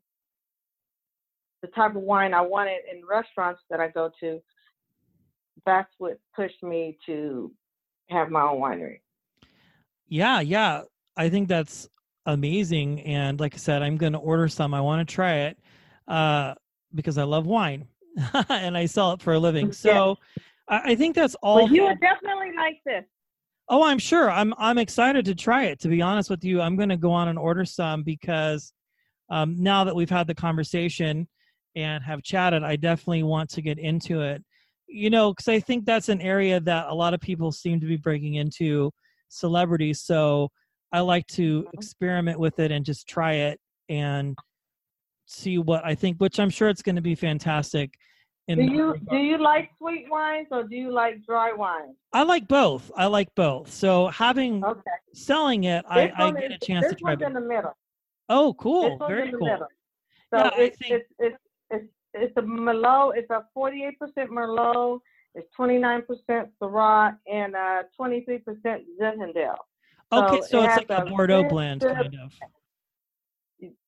the 1.63 1.69
type 1.69 1.97
of 1.97 2.03
wine 2.03 2.35
I 2.35 2.43
wanted 2.43 2.81
in 2.93 3.07
restaurants 3.07 3.63
that 3.71 3.81
I 3.81 3.89
go 3.89 4.11
to, 4.21 4.41
that's 5.65 5.93
what 5.99 6.19
pushed 6.35 6.63
me 6.63 6.99
to 7.07 7.53
have 8.09 8.31
my 8.31 8.43
own 8.43 8.61
winery. 8.61 9.01
Yeah, 10.09 10.41
yeah. 10.41 10.83
I 11.17 11.29
think 11.31 11.49
that's 11.49 11.89
amazing. 12.27 13.01
And 13.03 13.41
like 13.41 13.55
I 13.55 13.59
said, 13.59 13.83
I'm 13.83 13.97
going 13.97 14.13
to 14.13 14.19
order 14.19 14.49
some. 14.49 14.75
I 14.75 14.81
want 14.81 15.07
to 15.07 15.15
try 15.15 15.35
it 15.35 15.59
uh, 16.09 16.55
because 16.95 17.17
I 17.17 17.23
love 17.23 17.47
wine 17.47 17.87
and 18.49 18.77
I 18.77 18.87
sell 18.87 19.13
it 19.13 19.23
for 19.23 19.33
a 19.33 19.39
living. 19.39 19.73
So 19.83 20.19
I, 20.69 20.93
I 20.93 20.95
think 20.95 21.15
that's 21.15 21.35
all. 21.43 21.71
You 21.71 21.85
would 21.85 22.01
definitely 22.01 22.53
like 22.57 22.79
this. 22.85 23.05
Oh, 23.69 23.85
I'm 23.85 23.99
sure. 23.99 24.31
I'm 24.31 24.53
I'm 24.59 24.79
excited 24.79 25.25
to 25.27 25.35
try 25.35 25.65
it. 25.65 25.81
To 25.81 25.89
be 25.89 26.03
honest 26.03 26.29
with 26.29 26.45
you, 26.45 26.61
I'm 26.61 26.77
going 26.77 26.89
to 26.89 26.97
go 26.97 27.13
on 27.13 27.29
and 27.29 27.39
order 27.39 27.65
some 27.65 28.03
because 28.03 28.73
um, 29.31 29.63
now 29.63 29.85
that 29.85 29.95
we've 29.95 30.11
had 30.11 30.27
the 30.27 30.35
conversation 30.35 31.29
and 31.75 32.05
have 32.05 32.23
chatted, 32.23 32.63
I 32.65 32.77
definitely 32.77 33.23
want 33.23 33.51
to 33.51 33.63
get 33.63 33.79
into 33.79 34.21
it. 34.21 34.43
You 34.89 35.09
know, 35.09 35.33
because 35.33 35.49
I 35.49 35.59
think 35.61 35.87
that's 35.87 36.11
an 36.11 36.21
area 36.21 36.61
that 36.61 36.89
a 36.89 36.95
lot 36.95 37.15
of 37.15 37.21
people 37.21 37.51
seem 37.51 37.81
to 37.81 37.87
be 37.87 37.97
breaking 37.97 38.35
into 38.35 38.91
celebrities. 39.29 40.03
So 40.03 40.49
I 40.93 41.01
like 41.01 41.27
to 41.29 41.63
Mm-hmm. 41.63 41.69
experiment 41.73 42.39
with 42.39 42.59
it 42.59 42.71
and 42.71 42.85
just 42.85 43.09
try 43.09 43.33
it 43.35 43.59
and 43.89 44.37
see 45.27 45.57
what 45.57 45.83
I 45.85 45.95
think, 45.95 46.19
which 46.19 46.39
I'm 46.39 46.51
sure 46.51 46.69
it's 46.69 46.83
going 46.83 46.97
to 46.97 47.03
be 47.03 47.15
fantastic. 47.15 47.95
Do 48.49 48.63
you 48.63 48.97
do 49.11 49.17
you 49.17 49.39
like 49.39 49.71
sweet 49.79 50.07
wines 50.11 50.49
or 50.51 50.65
do 50.65 50.75
you 50.77 50.91
like 50.93 51.25
dry 51.25 51.53
wines? 51.53 51.95
I 52.13 52.25
like 52.25 52.49
both. 52.49 52.91
I 52.97 53.07
like 53.07 53.33
both. 53.35 53.71
So 53.73 54.09
having 54.09 54.63
Okay. 54.65 54.81
selling 55.15 55.65
it, 55.65 55.85
I, 55.89 56.13
I 56.17 56.31
get 56.33 56.51
is- 56.51 56.57
a 56.61 56.67
chance 56.67 56.85
to 56.87 56.91
this 56.93 57.01
try 57.01 57.11
one's 57.13 57.21
both. 57.21 57.29
in 57.29 57.35
the 57.35 57.41
middle. 57.41 57.77
Oh, 58.29 58.53
This 58.53 58.57
cool. 58.61 58.99
Very 59.07 59.31
cool. 59.31 59.47
middle. 59.47 59.69
So 60.31 60.39
Yeah, 60.39 60.51
it's, 60.57 60.79
think- 60.79 60.93
it's 60.93 61.09
it's 61.21 61.37
it's 61.71 61.87
it's 62.15 62.37
a 62.37 62.43
Merlot. 62.43 63.17
It's 63.17 63.31
a 63.31 63.45
48% 63.57 63.93
Merlot. 64.29 64.99
It's 65.35 65.49
29% 65.59 66.05
Syrah 66.61 67.17
and 67.33 67.55
uh 67.57 67.85
23% 67.99 68.43
Zinfandel. 69.01 69.55
Okay, 70.13 70.41
So 70.43 70.47
so 70.47 70.63
it 70.63 70.67
it's 70.67 70.77
like 70.77 70.91
a 70.91 71.05
a 71.05 71.07
Bordeaux 71.07 71.49
blend, 71.49 71.81
kind 71.81 72.15
of. 72.17 72.33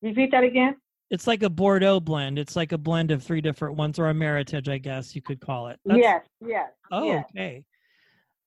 Repeat 0.01 0.31
that 0.31 0.45
again. 0.45 0.77
It's 1.11 1.27
like 1.27 1.43
a 1.43 1.51
Bordeaux 1.51 2.01
blend. 2.01 2.39
It's 2.39 2.57
like 2.57 2.73
a 2.73 2.79
blend 2.79 3.11
of 3.11 3.23
three 3.23 3.41
different 3.41 3.77
ones, 3.77 3.99
or 3.99 4.09
a 4.09 4.15
Meritage, 4.15 4.69
I 4.69 4.79
guess 4.79 5.15
you 5.15 5.23
could 5.23 5.41
call 5.41 5.69
it. 5.69 5.79
That's- 5.85 6.03
yes, 6.03 6.23
yes. 6.41 6.71
Oh, 6.91 7.05
yes. 7.05 7.25
okay. 7.31 7.65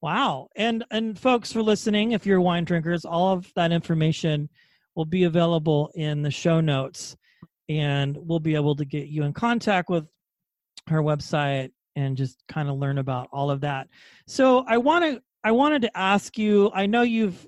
Wow. 0.01 0.49
And 0.55 0.83
and 0.91 1.17
folks 1.17 1.51
for 1.51 1.61
listening, 1.61 2.11
if 2.11 2.25
you're 2.25 2.41
wine 2.41 2.65
drinkers, 2.65 3.05
all 3.05 3.33
of 3.33 3.51
that 3.55 3.71
information 3.71 4.49
will 4.95 5.05
be 5.05 5.23
available 5.23 5.91
in 5.95 6.21
the 6.21 6.31
show 6.31 6.59
notes 6.59 7.15
and 7.69 8.17
we'll 8.19 8.39
be 8.39 8.55
able 8.55 8.75
to 8.75 8.85
get 8.85 9.07
you 9.07 9.23
in 9.23 9.33
contact 9.33 9.89
with 9.89 10.07
her 10.87 11.01
website 11.01 11.71
and 11.95 12.15
just 12.15 12.43
kind 12.47 12.69
of 12.69 12.77
learn 12.77 12.99
about 12.99 13.27
all 13.31 13.49
of 13.49 13.61
that. 13.61 13.87
So 14.27 14.63
I 14.67 14.77
want 14.77 15.03
to 15.05 15.21
I 15.43 15.51
wanted 15.51 15.81
to 15.83 15.97
ask 15.97 16.37
you, 16.37 16.71
I 16.73 16.85
know 16.85 17.01
you've 17.01 17.47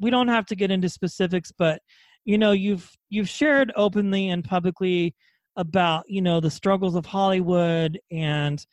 we 0.00 0.10
don't 0.10 0.28
have 0.28 0.46
to 0.46 0.56
get 0.56 0.70
into 0.70 0.88
specifics, 0.88 1.52
but 1.56 1.82
you 2.24 2.38
know, 2.38 2.52
you've 2.52 2.90
you've 3.08 3.28
shared 3.28 3.72
openly 3.76 4.28
and 4.28 4.44
publicly 4.44 5.14
about, 5.56 6.04
you 6.08 6.22
know, 6.22 6.40
the 6.40 6.50
struggles 6.50 6.94
of 6.94 7.06
Hollywood 7.06 7.98
and 8.10 8.64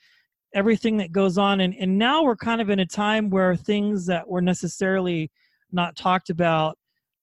everything 0.53 0.97
that 0.97 1.11
goes 1.11 1.37
on. 1.37 1.59
And, 1.61 1.75
and 1.75 1.97
now 1.97 2.23
we're 2.23 2.35
kind 2.35 2.61
of 2.61 2.69
in 2.69 2.79
a 2.79 2.85
time 2.85 3.29
where 3.29 3.55
things 3.55 4.05
that 4.07 4.27
were 4.27 4.41
necessarily 4.41 5.31
not 5.71 5.95
talked 5.95 6.29
about 6.29 6.77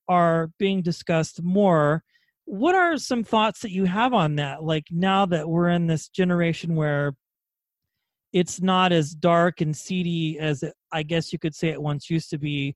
are 0.08 0.50
being 0.58 0.82
discussed 0.82 1.42
more. 1.42 2.02
What 2.44 2.74
are 2.74 2.98
some 2.98 3.24
thoughts 3.24 3.60
that 3.60 3.70
you 3.70 3.84
have 3.84 4.12
on 4.12 4.36
that? 4.36 4.62
Like 4.62 4.84
now 4.90 5.24
that 5.26 5.48
we're 5.48 5.70
in 5.70 5.86
this 5.86 6.08
generation 6.08 6.74
where 6.74 7.14
it's 8.34 8.60
not 8.60 8.92
as 8.92 9.14
dark 9.14 9.60
and 9.62 9.74
seedy 9.74 10.38
as 10.38 10.62
it, 10.62 10.74
i 10.92 11.02
guess 11.02 11.32
you 11.32 11.38
could 11.38 11.54
say 11.54 11.68
it 11.68 11.80
once 11.80 12.10
used 12.10 12.28
to 12.28 12.36
be 12.36 12.74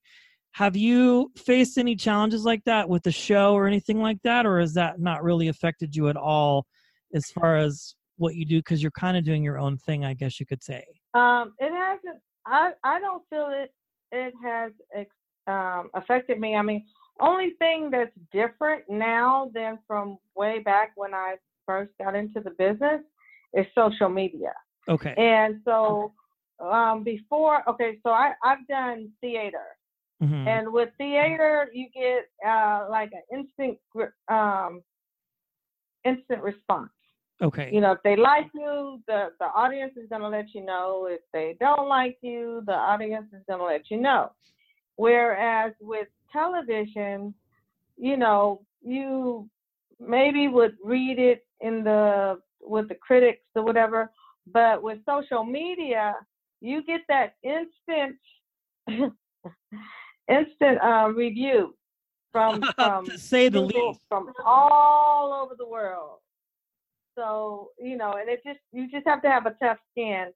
have 0.53 0.75
you 0.75 1.31
faced 1.37 1.77
any 1.77 1.95
challenges 1.95 2.43
like 2.43 2.63
that 2.65 2.89
with 2.89 3.03
the 3.03 3.11
show 3.11 3.53
or 3.53 3.67
anything 3.67 4.01
like 4.01 4.21
that 4.23 4.45
or 4.45 4.59
has 4.59 4.73
that 4.73 4.99
not 4.99 5.23
really 5.23 5.47
affected 5.47 5.95
you 5.95 6.09
at 6.09 6.17
all 6.17 6.65
as 7.13 7.25
far 7.31 7.55
as 7.57 7.95
what 8.17 8.35
you 8.35 8.45
do 8.45 8.59
because 8.59 8.81
you're 8.81 8.91
kind 8.91 9.15
of 9.15 9.23
doing 9.23 9.43
your 9.43 9.57
own 9.57 9.77
thing 9.77 10.03
i 10.03 10.13
guess 10.13 10.39
you 10.39 10.45
could 10.45 10.63
say 10.63 10.83
Um, 11.13 11.53
it 11.59 11.71
hasn't. 11.71 12.21
I 12.45 12.71
I 12.83 12.99
don't 12.99 13.23
feel 13.29 13.49
it. 13.51 13.73
It 14.11 14.33
has 14.43 14.71
um, 15.47 15.89
affected 15.93 16.39
me. 16.39 16.55
I 16.55 16.61
mean, 16.61 16.85
only 17.19 17.51
thing 17.59 17.89
that's 17.91 18.11
different 18.31 18.83
now 18.89 19.51
than 19.53 19.79
from 19.87 20.17
way 20.35 20.59
back 20.59 20.91
when 20.95 21.13
I 21.13 21.35
first 21.65 21.91
got 22.01 22.15
into 22.15 22.39
the 22.39 22.51
business 22.51 23.01
is 23.53 23.65
social 23.75 24.09
media. 24.09 24.53
okay 24.87 25.13
And 25.17 25.61
so 25.65 26.13
um, 26.59 27.03
before, 27.03 27.67
okay, 27.69 27.99
so 28.03 28.11
I 28.11 28.33
I've 28.43 28.65
done 28.67 29.11
theater, 29.21 29.65
Mhm. 30.21 30.47
and 30.47 30.71
with 30.73 30.89
theater 30.97 31.69
you 31.73 31.87
get 31.93 32.29
uh, 32.45 32.87
like 32.89 33.11
an 33.13 33.23
instant 33.31 33.77
um, 34.27 34.81
instant 36.03 36.41
response. 36.41 36.91
okay 37.41 37.71
You 37.73 37.81
know, 37.81 37.91
if 37.93 38.01
they 38.03 38.15
like 38.15 38.47
you, 38.53 39.01
the 39.07 39.29
the 39.39 39.45
audience 39.55 39.93
is 39.97 40.07
gonna 40.09 40.29
let 40.29 40.53
you 40.53 40.63
know. 40.65 41.07
If 41.09 41.21
they 41.33 41.55
don't 41.59 41.87
like 41.87 42.17
you, 42.21 42.61
the 42.65 42.73
audience 42.73 43.27
is 43.33 43.43
gonna 43.49 43.63
let 43.63 43.89
you 43.89 43.99
know. 43.99 44.31
Whereas 44.95 45.73
with 45.79 46.07
television, 46.31 47.33
you 47.97 48.17
know, 48.17 48.61
you 48.81 49.49
maybe 49.99 50.47
would 50.47 50.75
read 50.83 51.19
it 51.19 51.45
in 51.61 51.83
the 51.83 52.39
with 52.61 52.87
the 52.89 52.95
critics 52.95 53.45
or 53.55 53.63
whatever, 53.63 54.11
but 54.51 54.81
with 54.81 54.99
social 55.05 55.43
media, 55.43 56.15
you 56.61 56.83
get 56.83 57.01
that 57.07 57.35
instant 57.43 58.17
instant 60.29 60.79
uh, 60.83 61.09
review 61.13 61.75
from 62.31 62.63
from 62.75 63.05
say 63.17 63.49
the 63.49 63.61
least 63.61 63.99
from 64.07 64.31
all 64.45 65.33
over 65.33 65.55
the 65.57 65.67
world. 65.67 66.19
So, 67.17 67.71
you 67.77 67.97
know, 67.97 68.13
and 68.13 68.29
it 68.29 68.41
just 68.45 68.59
you 68.71 68.89
just 68.89 69.07
have 69.07 69.21
to 69.23 69.29
have 69.29 69.45
a 69.45 69.55
tough 69.61 69.77
skin 69.91 70.27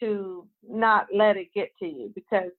to 0.00 0.46
not 0.68 1.06
let 1.14 1.36
it 1.36 1.48
get 1.54 1.70
to 1.78 1.86
you 1.86 2.12
because 2.14 2.50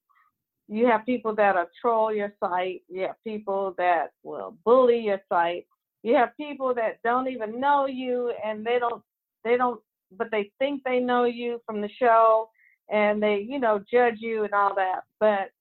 you 0.67 0.87
have 0.87 1.05
people 1.05 1.35
that'll 1.35 1.65
troll 1.81 2.13
your 2.13 2.33
site, 2.39 2.81
you 2.87 3.01
have 3.01 3.15
people 3.25 3.73
that 3.77 4.11
will 4.23 4.55
bully 4.63 4.99
your 4.99 5.21
site, 5.27 5.65
you 6.01 6.15
have 6.15 6.35
people 6.37 6.73
that 6.75 6.99
don't 7.03 7.27
even 7.27 7.59
know 7.59 7.87
you 7.87 8.33
and 8.43 8.65
they 8.65 8.79
don't 8.79 9.03
they 9.43 9.57
don't 9.57 9.81
but 10.17 10.29
they 10.31 10.51
think 10.59 10.83
they 10.83 10.99
know 10.99 11.23
you 11.25 11.61
from 11.65 11.81
the 11.81 11.89
show 11.99 12.49
and 12.89 13.23
they, 13.23 13.45
you 13.47 13.59
know, 13.59 13.81
judge 13.89 14.17
you 14.19 14.43
and 14.43 14.53
all 14.53 14.75
that. 14.75 15.01
But 15.19 15.51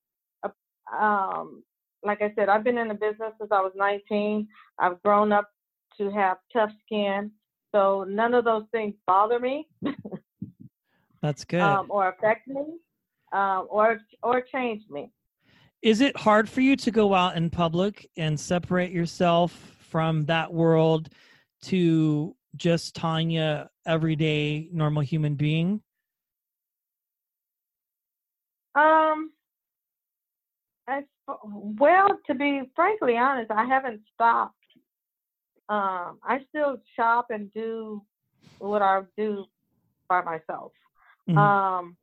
um 0.98 1.62
like 2.02 2.22
I 2.22 2.32
said, 2.34 2.48
I've 2.48 2.64
been 2.64 2.78
in 2.78 2.88
the 2.88 2.94
business 2.94 3.32
since 3.38 3.52
I 3.52 3.60
was 3.60 3.72
19. 3.76 4.48
I've 4.78 5.02
grown 5.02 5.32
up 5.32 5.50
to 5.98 6.10
have 6.10 6.38
tough 6.50 6.70
skin. 6.86 7.30
So 7.72 8.04
none 8.08 8.32
of 8.34 8.44
those 8.44 8.64
things 8.72 8.94
bother 9.06 9.38
me 9.38 9.68
that's 11.22 11.44
good 11.44 11.60
um, 11.60 11.86
or 11.88 12.08
affect 12.08 12.48
me 12.48 12.64
um, 13.32 13.66
or 13.70 14.00
or 14.22 14.40
change 14.40 14.82
me. 14.90 15.12
is 15.82 16.00
it 16.00 16.16
hard 16.16 16.48
for 16.48 16.60
you 16.62 16.74
to 16.76 16.90
go 16.90 17.14
out 17.14 17.36
in 17.36 17.48
public 17.50 18.08
and 18.16 18.38
separate 18.40 18.90
yourself 18.90 19.52
from 19.88 20.24
that 20.26 20.52
world 20.52 21.10
to 21.62 22.34
just 22.56 22.96
tonya 22.96 23.68
everyday 23.86 24.68
normal 24.72 25.02
human 25.02 25.34
being 25.36 25.80
Um, 28.74 29.32
as 30.90 31.04
well, 31.44 32.08
to 32.26 32.34
be 32.34 32.62
frankly 32.74 33.16
honest, 33.16 33.50
I 33.50 33.64
haven't 33.64 34.00
stopped. 34.14 34.54
Um, 35.68 36.18
I 36.24 36.40
still 36.48 36.78
shop 36.96 37.26
and 37.30 37.52
do 37.52 38.02
what 38.58 38.82
I 38.82 39.02
do 39.16 39.44
by 40.08 40.22
myself. 40.22 40.72
Mhm. 41.28 41.36
Um, 41.36 41.96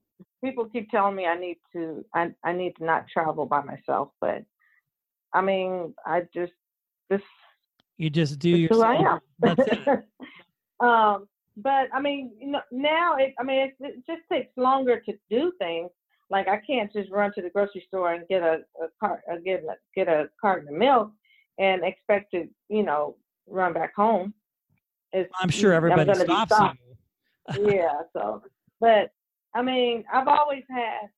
people 0.43 0.65
keep 0.69 0.89
telling 0.89 1.15
me 1.15 1.25
I 1.25 1.37
need 1.37 1.57
to, 1.73 2.05
I, 2.13 2.33
I 2.43 2.53
need 2.53 2.75
to 2.77 2.85
not 2.85 3.07
travel 3.09 3.45
by 3.45 3.61
myself, 3.61 4.11
but 4.21 4.43
I 5.33 5.41
mean, 5.41 5.93
I 6.05 6.21
just 6.33 6.53
this 7.09 7.21
you 7.97 8.09
just 8.09 8.39
do 8.39 8.55
is 8.55 8.69
who 8.69 8.81
I 8.81 8.95
am. 8.95 9.19
that's 9.39 9.61
it 9.67 9.79
um, 10.79 11.27
but 11.57 11.89
I 11.91 11.99
mean, 11.99 12.31
you 12.39 12.51
know, 12.51 12.61
now 12.71 13.15
it, 13.15 13.33
I 13.39 13.43
mean, 13.43 13.59
it, 13.59 13.75
it 13.79 14.05
just 14.05 14.21
takes 14.31 14.55
longer 14.57 14.99
to 15.01 15.13
do 15.29 15.51
things. 15.59 15.89
Like 16.29 16.47
I 16.47 16.61
can't 16.65 16.91
just 16.91 17.09
run 17.11 17.31
to 17.35 17.41
the 17.41 17.49
grocery 17.49 17.83
store 17.87 18.13
and 18.13 18.27
get 18.27 18.43
a, 18.43 18.59
a 18.81 18.87
cart, 18.99 19.21
uh, 19.31 19.37
get 19.45 19.63
a, 19.63 19.75
get 19.95 20.07
a 20.07 20.29
carton 20.41 20.67
of 20.67 20.75
milk, 20.75 21.11
and 21.57 21.83
expect 21.83 22.31
to, 22.31 22.47
you 22.69 22.83
know, 22.83 23.15
run 23.47 23.73
back 23.73 23.95
home. 23.95 24.33
It's, 25.13 25.31
i'm 25.41 25.49
sure 25.49 25.71
I'm 25.71 25.89
everybody 25.89 26.25
stops 26.25 26.77
you 26.85 26.87
yeah. 27.59 28.01
So, 28.13 28.41
but 28.79 29.11
I 29.55 29.61
mean, 29.61 30.03
I've 30.13 30.27
always 30.27 30.63
had, 30.69 31.09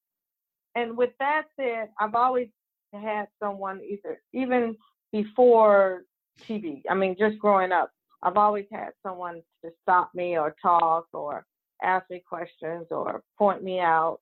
and 0.75 0.95
with 0.95 1.11
that 1.19 1.43
said, 1.59 1.89
I've 1.99 2.15
always 2.15 2.47
had 2.93 3.27
someone 3.41 3.81
either 3.81 4.21
even 4.33 4.75
before 5.11 6.03
TV. 6.47 6.81
I 6.89 6.93
mean, 6.93 7.15
just 7.17 7.39
growing 7.39 7.71
up, 7.71 7.91
I've 8.23 8.37
always 8.37 8.65
had 8.71 8.89
someone 9.05 9.41
to 9.63 9.71
stop 9.81 10.11
me 10.13 10.37
or 10.37 10.55
talk 10.61 11.07
or 11.13 11.45
ask 11.81 12.09
me 12.09 12.23
questions 12.27 12.87
or 12.91 13.23
point 13.37 13.63
me 13.63 13.79
out. 13.79 14.19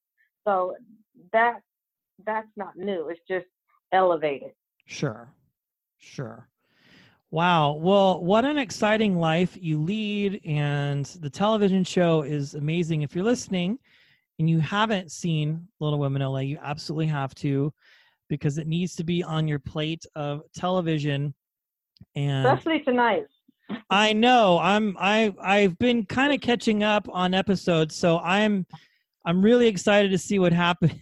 So 0.47 0.75
that 1.33 1.59
that's 2.25 2.47
not 2.55 2.77
new. 2.77 3.09
It's 3.09 3.19
just 3.27 3.45
elevated. 3.91 4.51
Sure. 4.85 5.33
Sure. 5.97 6.47
Wow. 7.31 7.73
Well, 7.73 8.23
what 8.23 8.45
an 8.45 8.57
exciting 8.57 9.17
life 9.17 9.57
you 9.59 9.81
lead. 9.81 10.39
And 10.45 11.05
the 11.05 11.29
television 11.29 11.83
show 11.83 12.21
is 12.21 12.53
amazing. 12.53 13.01
If 13.01 13.13
you're 13.13 13.25
listening 13.25 13.77
and 14.39 14.49
you 14.49 14.59
haven't 14.59 15.11
seen 15.11 15.67
Little 15.81 15.99
Women 15.99 16.21
LA, 16.21 16.39
you 16.39 16.57
absolutely 16.61 17.07
have 17.07 17.35
to 17.35 17.73
because 18.29 18.57
it 18.57 18.67
needs 18.67 18.95
to 18.95 19.03
be 19.03 19.23
on 19.23 19.47
your 19.47 19.59
plate 19.59 20.05
of 20.15 20.43
television. 20.55 21.33
And 22.15 22.45
Especially 22.45 22.79
tonight. 22.79 23.25
I 23.89 24.13
know 24.13 24.59
I'm 24.59 24.95
I 24.97 25.33
I've 25.41 25.77
been 25.77 26.05
kind 26.05 26.33
of 26.33 26.39
catching 26.39 26.83
up 26.83 27.09
on 27.11 27.33
episodes, 27.33 27.95
so 27.95 28.19
I'm 28.19 28.65
I'm 29.27 29.41
really 29.41 29.67
excited 29.67 30.09
to 30.11 30.17
see 30.17 30.39
what 30.39 30.53
happens. 30.53 30.93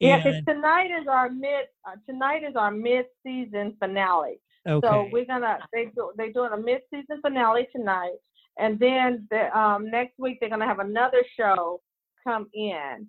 Yeah, 0.00 0.22
'cause 0.22 0.34
tonight 0.46 0.90
is 0.90 1.06
our 1.06 1.30
mid 1.30 1.66
uh, 1.86 1.96
tonight 2.08 2.42
is 2.42 2.56
our 2.56 2.70
mid 2.70 3.06
season 3.22 3.76
finale. 3.78 4.40
okay. 4.66 4.86
So 4.86 5.08
we're 5.12 5.24
gonna 5.26 5.58
they 5.72 5.86
do 5.94 6.12
they 6.18 6.32
doing 6.32 6.52
a 6.52 6.56
mid 6.56 6.82
season 6.92 7.20
finale 7.22 7.68
tonight, 7.74 8.16
and 8.58 8.78
then 8.78 9.26
the 9.30 9.56
um 9.58 9.90
next 9.90 10.18
week 10.18 10.38
they're 10.40 10.50
gonna 10.50 10.66
have 10.66 10.80
another 10.80 11.22
show 11.38 11.80
come 12.24 12.46
in, 12.52 13.06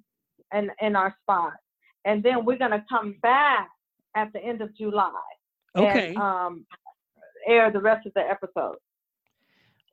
and 0.51 0.71
in 0.81 0.95
our 0.95 1.15
spot, 1.21 1.53
and 2.05 2.21
then 2.23 2.45
we're 2.45 2.57
gonna 2.57 2.85
come 2.89 3.15
back 3.21 3.69
at 4.15 4.31
the 4.33 4.39
end 4.43 4.61
of 4.61 4.73
July. 4.75 5.11
okay. 5.75 6.09
And, 6.09 6.17
um, 6.17 6.65
air 7.45 7.69
the 7.71 7.81
rest 7.81 8.05
of 8.05 8.13
the 8.13 8.21
episodes. 8.21 8.79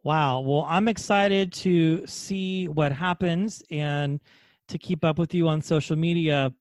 Wow. 0.04 0.40
Well, 0.40 0.66
I'm 0.68 0.86
excited 0.86 1.52
to 1.54 2.06
see 2.06 2.68
what 2.68 2.92
happens 2.92 3.62
and 3.70 4.20
to 4.68 4.78
keep 4.78 5.04
up 5.04 5.18
with 5.18 5.34
you 5.34 5.48
on 5.48 5.62
social 5.62 5.96
media 5.96 6.52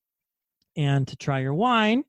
and 0.78 1.08
to 1.08 1.16
try 1.18 1.40
your 1.40 1.54
wine 1.54 2.04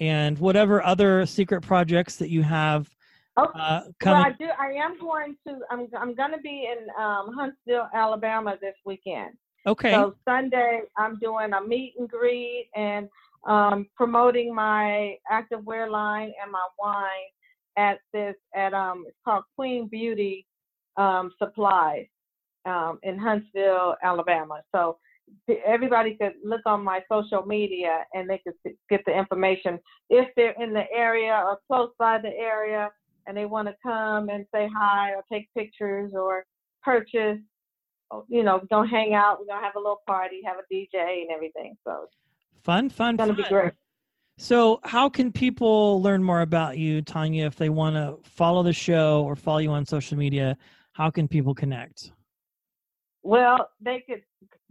and 0.00 0.36
whatever 0.38 0.82
other 0.84 1.24
secret 1.24 1.62
projects 1.62 2.16
that 2.16 2.30
you 2.30 2.42
have 2.42 2.90
Oh, 3.36 3.44
uh, 3.44 3.84
Well. 4.04 4.14
I 4.14 4.32
do. 4.32 4.48
I 4.58 4.72
am 4.72 4.98
going 5.00 5.36
to. 5.46 5.60
I'm. 5.70 5.88
I'm 5.98 6.14
going 6.14 6.32
to 6.32 6.38
be 6.38 6.68
in 6.70 6.86
um, 7.02 7.32
Huntsville, 7.34 7.88
Alabama 7.94 8.58
this 8.60 8.74
weekend. 8.84 9.30
okay. 9.66 9.92
So 9.92 10.14
Sunday, 10.28 10.82
I'm 10.98 11.18
doing 11.18 11.54
a 11.54 11.60
meet 11.66 11.94
and 11.98 12.06
greet 12.08 12.68
and 12.76 13.08
um, 13.46 13.86
promoting 13.96 14.54
my 14.54 15.16
activewear 15.30 15.90
line 15.90 16.32
and 16.42 16.52
my 16.52 16.66
wine 16.78 17.08
at 17.78 18.00
this 18.12 18.34
at 18.54 18.74
um 18.74 19.04
it's 19.08 19.16
called 19.24 19.44
Queen 19.56 19.88
Beauty 19.88 20.44
um, 20.96 21.32
Supplies 21.38 22.06
um, 22.64 22.98
in 23.02 23.18
Huntsville, 23.18 23.96
Alabama. 24.02 24.62
So 24.74 24.98
everybody 25.66 26.16
could 26.20 26.34
look 26.44 26.60
on 26.66 26.82
my 26.82 27.00
social 27.10 27.44
media 27.44 28.04
and 28.14 28.28
they 28.28 28.38
could 28.38 28.74
get 28.90 29.00
the 29.06 29.16
information 29.16 29.78
if 30.10 30.28
they're 30.36 30.54
in 30.60 30.72
the 30.72 30.84
area 30.94 31.32
or 31.32 31.58
close 31.66 31.90
by 31.98 32.18
the 32.18 32.30
area 32.36 32.90
and 33.26 33.36
they 33.36 33.46
want 33.46 33.68
to 33.68 33.74
come 33.82 34.28
and 34.28 34.44
say 34.54 34.68
hi 34.74 35.12
or 35.12 35.22
take 35.32 35.48
pictures 35.56 36.12
or 36.14 36.44
purchase 36.82 37.38
oh, 38.10 38.24
you 38.28 38.42
know, 38.42 38.56
we're 38.56 38.66
gonna 38.66 38.88
hang 38.88 39.14
out, 39.14 39.38
we're 39.40 39.46
gonna 39.46 39.64
have 39.64 39.76
a 39.76 39.78
little 39.78 40.02
party, 40.06 40.40
have 40.44 40.56
a 40.56 40.74
DJ 40.74 41.22
and 41.22 41.30
everything. 41.30 41.76
So 41.86 42.08
fun, 42.62 42.90
fun, 42.90 43.14
it's 43.14 43.22
gonna 43.22 43.34
be 43.34 43.44
great. 43.44 43.72
So, 44.38 44.80
how 44.82 45.08
can 45.08 45.30
people 45.30 46.02
learn 46.02 46.24
more 46.24 46.40
about 46.40 46.78
you, 46.78 47.02
Tonya, 47.02 47.46
if 47.46 47.56
they 47.56 47.68
want 47.68 47.96
to 47.96 48.16
follow 48.28 48.62
the 48.62 48.72
show 48.72 49.22
or 49.24 49.36
follow 49.36 49.58
you 49.58 49.70
on 49.70 49.86
social 49.86 50.16
media? 50.16 50.56
How 50.92 51.10
can 51.10 51.26
people 51.26 51.54
connect? 51.54 52.12
Well, 53.22 53.70
they 53.80 54.04
could 54.06 54.22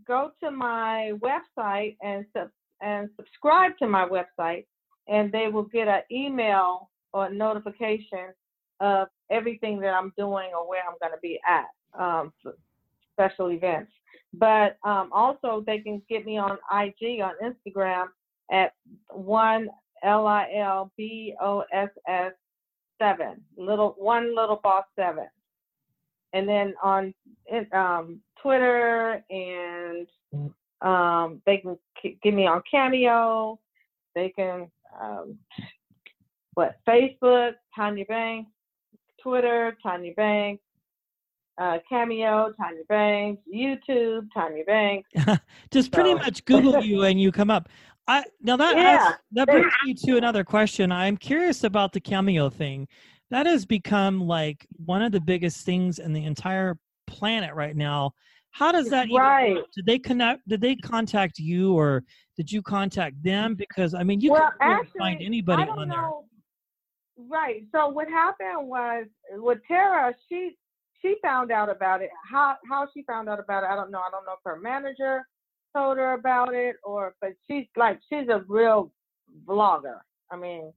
go 0.06 0.32
to 0.44 0.52
my 0.52 1.14
website 1.20 1.98
and 2.02 2.26
sub- 2.34 2.52
and 2.82 3.10
subscribe 3.16 3.78
to 3.78 3.88
my 3.88 4.08
website, 4.08 4.66
and 5.08 5.32
they 5.32 5.48
will 5.48 5.64
get 5.64 5.88
an 5.88 6.02
email 6.12 6.90
or 7.14 7.30
notification 7.30 8.34
of 8.80 9.08
everything 9.30 9.80
that 9.80 9.94
I'm 9.94 10.12
doing 10.18 10.50
or 10.58 10.68
where 10.68 10.82
I'm 10.88 10.96
going 11.00 11.14
to 11.14 11.20
be 11.22 11.40
at 11.48 11.68
um, 12.00 12.34
special 13.14 13.52
events. 13.52 13.92
But 14.34 14.78
um, 14.84 15.10
also, 15.12 15.64
they 15.66 15.80
can 15.80 16.02
get 16.10 16.26
me 16.26 16.38
on 16.38 16.58
IG 16.72 17.22
on 17.22 17.34
Instagram 17.44 18.08
at 18.52 18.74
one 19.10 19.70
L 20.04 20.26
I 20.26 20.48
L 20.58 20.92
B 20.98 21.34
O 21.42 21.64
S 21.72 21.90
S 22.08 22.34
seven 23.00 23.42
little 23.58 23.96
one 23.98 24.36
little 24.36 24.60
boss 24.64 24.86
seven 24.96 25.28
and 26.34 26.48
then 26.48 26.74
on 26.84 27.14
um, 27.74 28.22
Twitter 28.42 29.24
and 29.30 30.08
um, 30.82 31.42
they 31.46 31.58
can 31.58 31.78
k- 32.02 32.18
give 32.24 32.34
me 32.34 32.48
on 32.48 32.62
Cameo. 32.70 33.60
They 34.16 34.30
can 34.30 34.70
um, 35.02 35.38
what 36.54 36.76
Facebook, 36.88 37.54
Tonya 37.78 38.08
Banks, 38.08 38.52
Twitter, 39.22 39.78
Tonya 39.86 40.16
Banks, 40.16 40.64
uh, 41.60 41.78
Cameo, 41.88 42.54
Tonya 42.60 42.88
Banks, 42.90 43.42
YouTube, 43.54 44.28
Tonya 44.36 44.66
Banks. 44.66 45.10
Just 45.72 45.92
pretty 45.92 46.12
So- 46.12 46.18
much 46.18 46.44
Google 46.46 46.82
you 46.84 47.04
and 47.04 47.20
you 47.22 47.32
come 47.32 47.50
up. 47.52 47.70
I 48.08 48.24
now 48.42 48.58
that 48.58 48.76
Yeah. 48.78 48.82
asks- 48.84 49.22
that 49.34 49.48
brings 49.48 49.72
me 49.86 49.94
to 49.94 50.18
another 50.18 50.44
question. 50.44 50.92
I'm 50.92 51.16
curious 51.18 51.64
about 51.64 51.94
the 51.94 52.00
cameo 52.00 52.50
thing. 52.50 52.88
That 53.32 53.46
has 53.46 53.66
become 53.66 54.20
like 54.20 54.68
one 54.86 55.02
of 55.02 55.14
the 55.14 55.22
biggest 55.22 55.66
things 55.66 56.00
in 56.00 56.12
the 56.12 56.26
entire 56.26 56.78
planet 57.08 57.56
right 57.56 57.76
now. 57.76 58.12
How 58.52 58.74
does 58.74 58.90
that 58.90 59.08
Right. 59.10 59.56
work? 59.56 59.72
Did 59.74 59.86
they 59.86 59.98
connect? 59.98 60.46
Did 60.50 60.60
they 60.60 60.76
contact 60.76 61.40
you, 61.40 61.74
or 61.74 62.04
did 62.36 62.52
you 62.52 62.62
contact 62.62 63.24
them? 63.24 63.56
Because 63.56 63.94
I 63.94 64.04
mean, 64.04 64.20
you 64.20 64.32
well, 64.32 64.52
can 64.60 64.70
really 64.76 64.90
find 64.98 65.22
anybody 65.22 65.64
on 65.64 65.88
there. 65.88 66.02
know. 66.02 66.26
Right. 67.16 67.64
So 67.72 67.88
what 67.88 68.10
happened 68.10 68.68
was 68.68 69.06
with 69.32 69.60
Terra, 69.66 70.14
she 70.28 70.58
she 71.02 71.16
found 71.22 71.52
out 71.52 71.70
about 71.70 72.02
it. 72.02 72.10
How 72.30 72.58
how 72.70 72.90
she 72.94 73.04
found 73.04 73.30
out 73.30 73.40
about 73.40 73.64
it, 73.64 73.70
I 73.70 73.76
don't 73.76 73.92
know. 73.92 74.00
I 74.00 74.10
don't 74.12 74.26
know 74.26 74.34
if 74.34 74.40
her 74.44 74.60
manager 74.60 75.26
told 75.74 75.98
her 75.98 76.14
about 76.14 76.54
it 76.54 76.76
or 76.84 77.16
but 77.22 77.32
she's 77.48 77.66
like 77.78 78.02
she's 78.10 78.28
a 78.28 78.44
real 78.50 78.92
vlogger. 79.48 80.00
I 80.30 80.36
mean, 80.36 80.74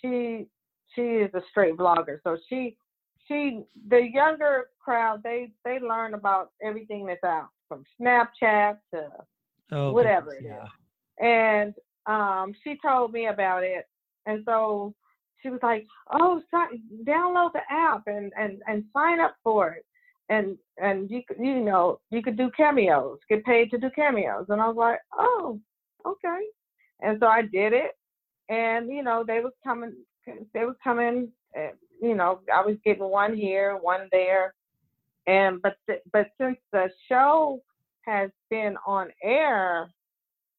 she 0.00 0.46
she 0.94 1.02
is 1.02 1.32
a 1.34 1.42
straight 1.50 1.76
vlogger. 1.76 2.18
So 2.24 2.36
she 2.48 2.76
she 3.26 3.62
the 3.88 4.00
younger 4.00 4.68
crowd 4.82 5.22
they 5.22 5.50
they 5.64 5.78
learn 5.80 6.14
about 6.14 6.50
everything 6.62 7.06
that's 7.06 7.24
out 7.24 7.48
from 7.68 7.84
Snapchat 8.00 8.78
to 8.94 9.08
Oh, 9.70 9.92
whatever 9.92 10.34
it 10.34 10.44
is. 10.44 10.52
yeah. 11.20 11.24
and 11.24 11.74
um, 12.06 12.54
she 12.64 12.78
told 12.80 13.12
me 13.12 13.26
about 13.26 13.62
it, 13.62 13.86
and 14.24 14.42
so 14.46 14.94
she 15.42 15.50
was 15.50 15.60
like, 15.62 15.86
"Oh, 16.10 16.40
download 17.04 17.52
the 17.52 17.60
app 17.70 18.04
and 18.06 18.32
and 18.38 18.62
and 18.66 18.84
sign 18.94 19.20
up 19.20 19.36
for 19.44 19.72
it, 19.72 19.84
and 20.30 20.56
and 20.78 21.10
you 21.10 21.22
you 21.38 21.60
know 21.60 22.00
you 22.10 22.22
could 22.22 22.38
do 22.38 22.50
cameos, 22.56 23.18
get 23.28 23.44
paid 23.44 23.70
to 23.72 23.78
do 23.78 23.90
cameos." 23.90 24.46
And 24.48 24.58
I 24.58 24.68
was 24.68 24.76
like, 24.76 25.00
"Oh, 25.12 25.60
okay," 26.06 26.46
and 27.00 27.18
so 27.20 27.26
I 27.26 27.42
did 27.42 27.74
it, 27.74 27.90
and 28.48 28.88
you 28.90 29.02
know 29.02 29.22
they 29.26 29.40
was 29.40 29.52
coming, 29.62 29.92
they 30.54 30.64
were 30.64 30.76
coming, 30.82 31.28
uh, 31.56 31.70
you 32.00 32.14
know 32.14 32.40
I 32.52 32.64
was 32.64 32.76
getting 32.84 33.04
one 33.04 33.36
here, 33.36 33.76
one 33.76 34.08
there, 34.12 34.54
and 35.26 35.60
but 35.62 35.76
th- 35.86 36.02
but 36.12 36.28
since 36.40 36.58
the 36.72 36.90
show 37.08 37.62
has 38.02 38.30
been 38.50 38.76
on 38.86 39.08
air, 39.22 39.90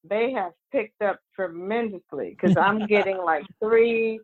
they 0.08 0.32
have 0.32 0.53
picked 0.71 1.01
up 1.01 1.19
tremendously 1.36 2.38
because 2.39 2.55
I'm 2.58 2.86
getting 2.88 3.17
like 3.17 3.45
three. 3.63 4.19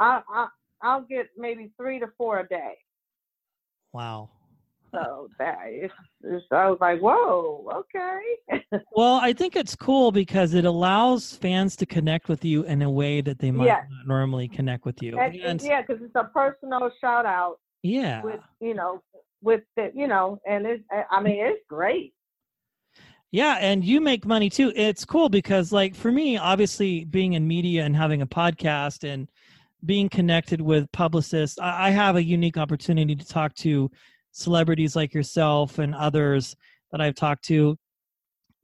I, 0.00 0.22
I 0.28 0.48
I'll 0.82 1.02
get 1.02 1.28
maybe 1.36 1.72
three 1.76 1.98
to 1.98 2.06
four 2.16 2.40
a 2.40 2.48
day. 2.48 2.74
Wow. 3.92 4.30
So 4.92 5.28
that 5.38 5.58
is, 5.72 5.90
I 6.50 6.68
was 6.70 6.78
like, 6.80 7.00
whoa, 7.00 7.68
okay. 7.74 8.60
Well, 8.92 9.14
I 9.22 9.32
think 9.32 9.54
it's 9.56 9.76
cool 9.76 10.10
because 10.12 10.54
it 10.54 10.64
allows 10.64 11.34
fans 11.36 11.76
to 11.76 11.86
connect 11.86 12.28
with 12.28 12.44
you 12.44 12.64
in 12.64 12.82
a 12.82 12.90
way 12.90 13.20
that 13.20 13.38
they 13.38 13.50
might 13.50 13.66
Yes. 13.66 13.84
not 13.90 14.06
normally 14.06 14.48
connect 14.48 14.84
with 14.84 15.02
you. 15.02 15.18
And- 15.18 15.36
And 15.36 15.62
yeah, 15.62 15.82
because 15.82 16.02
it's 16.02 16.14
a 16.14 16.24
personal 16.24 16.90
shout 17.00 17.26
out 17.26 17.58
yeah. 17.82 18.22
with 18.22 18.40
you 18.60 18.74
know 18.74 19.02
with 19.42 19.60
the 19.76 19.92
you 19.94 20.08
know, 20.08 20.40
and 20.48 20.66
it's 20.66 20.82
I 21.10 21.22
mean 21.22 21.38
it's 21.44 21.60
great. 21.68 22.12
Yeah, 23.30 23.58
and 23.60 23.84
you 23.84 24.00
make 24.00 24.24
money 24.26 24.48
too. 24.48 24.72
It's 24.74 25.04
cool 25.04 25.28
because 25.28 25.70
like 25.70 25.94
for 25.94 26.10
me, 26.10 26.38
obviously 26.38 27.04
being 27.04 27.34
in 27.34 27.46
media 27.46 27.84
and 27.84 27.94
having 27.94 28.22
a 28.22 28.26
podcast 28.26 29.04
and 29.08 29.28
being 29.84 30.08
connected 30.08 30.60
with 30.60 30.90
publicists, 30.92 31.58
I, 31.58 31.88
I 31.88 31.90
have 31.90 32.16
a 32.16 32.22
unique 32.24 32.56
opportunity 32.56 33.14
to 33.14 33.24
talk 33.24 33.54
to 33.56 33.90
celebrities 34.38 34.94
like 34.94 35.12
yourself 35.12 35.78
and 35.78 35.94
others 35.94 36.54
that 36.92 37.00
I've 37.00 37.14
talked 37.14 37.44
to. 37.46 37.76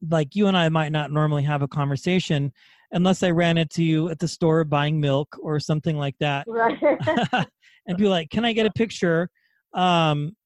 Like 0.08 0.34
you 0.34 0.46
and 0.46 0.56
I 0.56 0.68
might 0.68 0.92
not 0.92 1.10
normally 1.10 1.42
have 1.42 1.62
a 1.62 1.68
conversation. 1.68 2.52
unless 2.92 3.24
I 3.24 3.30
ran 3.30 3.58
into 3.58 3.82
you 3.82 4.08
at 4.08 4.20
the 4.20 4.28
store 4.28 4.62
buying 4.62 5.00
milk 5.00 5.36
or 5.42 5.58
something 5.58 5.98
like 5.98 6.14
that. 6.20 6.46
Right. 6.46 6.78
and 7.88 7.98
be 7.98 8.06
like, 8.06 8.30
"Can 8.30 8.44
I 8.44 8.52
get 8.52 8.66
a 8.66 8.70
picture?" 8.72 9.28
Um, 9.72 10.36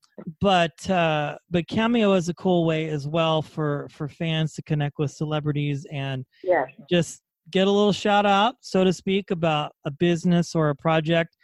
but 0.41 0.89
uh, 0.89 1.37
but 1.51 1.69
Cameo 1.69 2.15
is 2.15 2.29
a 2.31 2.35
cool 2.35 2.65
way 2.65 2.89
as 2.89 3.07
well 3.07 3.43
for 3.43 3.87
for 3.91 4.09
fans 4.09 4.55
to 4.55 4.63
connect 4.63 4.99
with 4.99 5.11
celebrities 5.11 5.87
and 5.93 6.25
yes. 6.43 6.69
just 6.89 7.21
get 7.51 7.67
a 7.67 7.71
little 7.71 7.93
shout 7.93 8.27
out, 8.27 8.55
so 8.61 8.85
to 8.85 8.93
speak, 8.93 9.31
about 9.31 9.73
a 9.85 9.91
business 9.91 10.55
or 10.55 10.71
a 10.71 10.75
project 10.75 11.37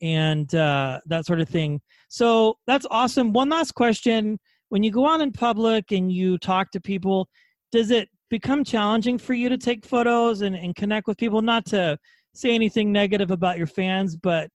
and 0.00 0.54
uh, 0.54 1.00
that 1.06 1.26
sort 1.26 1.40
of 1.40 1.48
thing. 1.48 1.80
So 2.08 2.58
that's 2.66 2.86
awesome. 2.90 3.32
One 3.32 3.48
last 3.48 3.74
question: 3.74 4.38
When 4.70 4.82
you 4.82 4.90
go 4.90 5.08
out 5.08 5.20
in 5.20 5.32
public 5.32 5.92
and 5.92 6.10
you 6.10 6.38
talk 6.38 6.70
to 6.72 6.80
people, 6.80 7.28
does 7.72 7.90
it 7.90 8.08
become 8.30 8.64
challenging 8.64 9.18
for 9.18 9.34
you 9.34 9.48
to 9.48 9.58
take 9.58 9.84
photos 9.84 10.42
and, 10.42 10.56
and 10.56 10.74
connect 10.74 11.06
with 11.06 11.18
people? 11.18 11.42
Not 11.42 11.64
to 11.66 11.98
say 12.34 12.54
anything 12.54 12.92
negative 12.92 13.30
about 13.30 13.58
your 13.58 13.66
fans, 13.66 14.16
but 14.16 14.48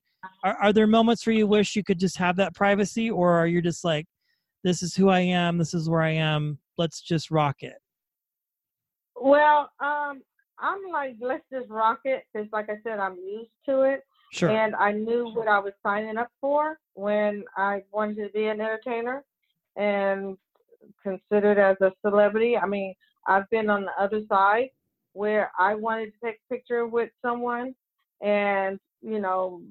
are, 0.43 0.55
are 0.57 0.73
there 0.73 0.87
moments 0.87 1.25
where 1.25 1.35
you 1.35 1.47
wish 1.47 1.75
you 1.75 1.83
could 1.83 1.99
just 1.99 2.17
have 2.17 2.35
that 2.37 2.55
privacy, 2.55 3.09
or 3.09 3.33
are 3.33 3.47
you 3.47 3.61
just 3.61 3.83
like, 3.83 4.05
this 4.63 4.81
is 4.81 4.95
who 4.95 5.09
I 5.09 5.19
am, 5.19 5.57
this 5.57 5.73
is 5.73 5.89
where 5.89 6.01
I 6.01 6.11
am, 6.11 6.57
let's 6.77 7.01
just 7.01 7.29
rock 7.29 7.57
it? 7.59 7.75
Well, 9.15 9.69
um, 9.79 10.21
I'm 10.59 10.79
like, 10.91 11.15
let's 11.19 11.43
just 11.51 11.69
rock 11.69 11.99
it 12.05 12.23
because, 12.33 12.47
like 12.53 12.69
I 12.69 12.77
said, 12.83 12.99
I'm 12.99 13.17
used 13.17 13.51
to 13.67 13.81
it. 13.81 14.01
Sure. 14.33 14.49
And 14.49 14.75
I 14.75 14.91
knew 14.91 15.29
what 15.29 15.47
I 15.47 15.59
was 15.59 15.73
signing 15.83 16.17
up 16.17 16.29
for 16.41 16.79
when 16.95 17.43
I 17.55 17.83
wanted 17.91 18.23
to 18.25 18.29
be 18.33 18.47
an 18.47 18.61
entertainer 18.61 19.23
and 19.75 20.37
considered 21.03 21.59
as 21.59 21.77
a 21.81 21.91
celebrity. 22.01 22.57
I 22.57 22.65
mean, 22.65 22.95
I've 23.27 23.49
been 23.49 23.69
on 23.69 23.85
the 23.85 24.01
other 24.01 24.21
side 24.29 24.69
where 25.13 25.51
I 25.59 25.75
wanted 25.75 26.13
to 26.13 26.25
take 26.25 26.39
a 26.49 26.53
picture 26.53 26.87
with 26.87 27.09
someone 27.21 27.75
and, 28.21 28.79
you 29.01 29.19
know, 29.19 29.61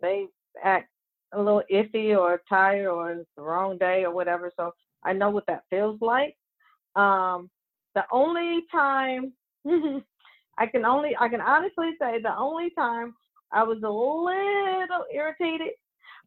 they 0.00 0.26
act 0.62 0.90
a 1.32 1.38
little 1.42 1.62
iffy 1.72 2.16
or 2.16 2.40
tired 2.48 2.88
or 2.88 3.12
it's 3.12 3.30
the 3.36 3.42
wrong 3.42 3.78
day 3.78 4.04
or 4.04 4.12
whatever. 4.14 4.52
So 4.56 4.72
I 5.04 5.12
know 5.12 5.30
what 5.30 5.46
that 5.48 5.64
feels 5.70 6.00
like. 6.00 6.36
Um, 6.96 7.50
the 7.94 8.04
only 8.12 8.62
time 8.72 9.32
I 10.58 10.66
can 10.66 10.84
only 10.84 11.16
I 11.18 11.28
can 11.28 11.40
honestly 11.40 11.92
say 12.00 12.20
the 12.22 12.36
only 12.36 12.70
time 12.70 13.14
I 13.54 13.62
was 13.62 13.78
a 13.82 13.88
little 13.88 15.04
irritated 15.12 15.74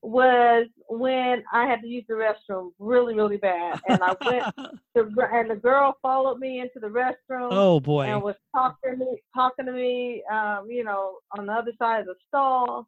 was 0.01 0.67
when 0.89 1.43
I 1.51 1.65
had 1.65 1.81
to 1.81 1.87
use 1.87 2.05
the 2.07 2.13
restroom 2.13 2.71
really, 2.79 3.15
really 3.15 3.37
bad, 3.37 3.79
and 3.87 4.01
I 4.01 4.15
went 4.23 4.55
to, 4.95 5.27
and 5.33 5.49
the 5.49 5.55
girl 5.55 5.97
followed 6.01 6.39
me 6.39 6.59
into 6.59 6.79
the 6.79 6.87
restroom. 6.87 7.49
Oh 7.51 7.79
boy! 7.79 8.03
And 8.03 8.21
was 8.21 8.35
talking 8.55 8.91
to 8.91 8.97
me, 8.97 9.21
talking 9.35 9.65
to 9.65 9.71
me, 9.71 10.23
um, 10.31 10.67
you 10.69 10.83
know, 10.83 11.17
on 11.37 11.47
the 11.47 11.53
other 11.53 11.71
side 11.79 12.01
of 12.01 12.05
the 12.07 12.15
stall, 12.27 12.87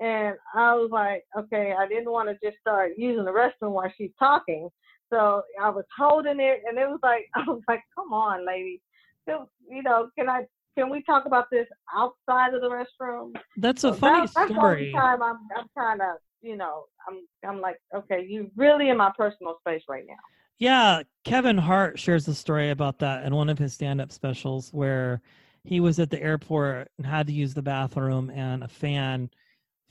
and 0.00 0.36
I 0.54 0.74
was 0.74 0.90
like, 0.90 1.24
okay, 1.38 1.74
I 1.78 1.88
didn't 1.88 2.10
want 2.10 2.28
to 2.28 2.46
just 2.46 2.60
start 2.60 2.92
using 2.96 3.24
the 3.24 3.30
restroom 3.30 3.72
while 3.72 3.92
she's 3.96 4.12
talking, 4.18 4.68
so 5.10 5.42
I 5.60 5.70
was 5.70 5.84
holding 5.96 6.40
it, 6.40 6.62
and 6.68 6.78
it 6.78 6.88
was 6.88 7.00
like, 7.02 7.28
I 7.34 7.44
was 7.46 7.62
like, 7.66 7.82
come 7.94 8.12
on, 8.12 8.46
lady, 8.46 8.82
you 9.26 9.82
know, 9.82 10.10
can 10.18 10.28
I 10.28 10.44
can 10.76 10.90
we 10.90 11.02
talk 11.02 11.26
about 11.26 11.50
this 11.50 11.66
outside 11.94 12.54
of 12.54 12.60
the 12.60 12.68
restroom? 12.68 13.34
That's 13.56 13.84
a 13.84 13.92
funny 13.92 14.26
that, 14.34 14.48
story. 14.48 14.92
That's 14.92 14.92
the 14.92 14.98
time 14.98 15.22
I'm 15.22 15.38
I'm 15.56 15.66
kind 15.76 16.00
of 16.00 16.16
you 16.40 16.56
know 16.56 16.84
I'm 17.08 17.26
I'm 17.48 17.60
like 17.60 17.76
okay 17.94 18.24
you're 18.28 18.46
really 18.56 18.88
in 18.88 18.96
my 18.96 19.12
personal 19.16 19.56
space 19.60 19.82
right 19.88 20.04
now. 20.06 20.14
Yeah, 20.58 21.02
Kevin 21.24 21.58
Hart 21.58 21.98
shares 21.98 22.28
a 22.28 22.34
story 22.34 22.70
about 22.70 22.98
that 23.00 23.24
in 23.24 23.34
one 23.34 23.48
of 23.48 23.58
his 23.58 23.72
stand-up 23.72 24.12
specials 24.12 24.72
where 24.72 25.20
he 25.64 25.80
was 25.80 25.98
at 25.98 26.10
the 26.10 26.22
airport 26.22 26.88
and 26.98 27.06
had 27.06 27.26
to 27.26 27.32
use 27.32 27.54
the 27.54 27.62
bathroom 27.62 28.30
and 28.30 28.62
a 28.62 28.68
fan 28.68 29.28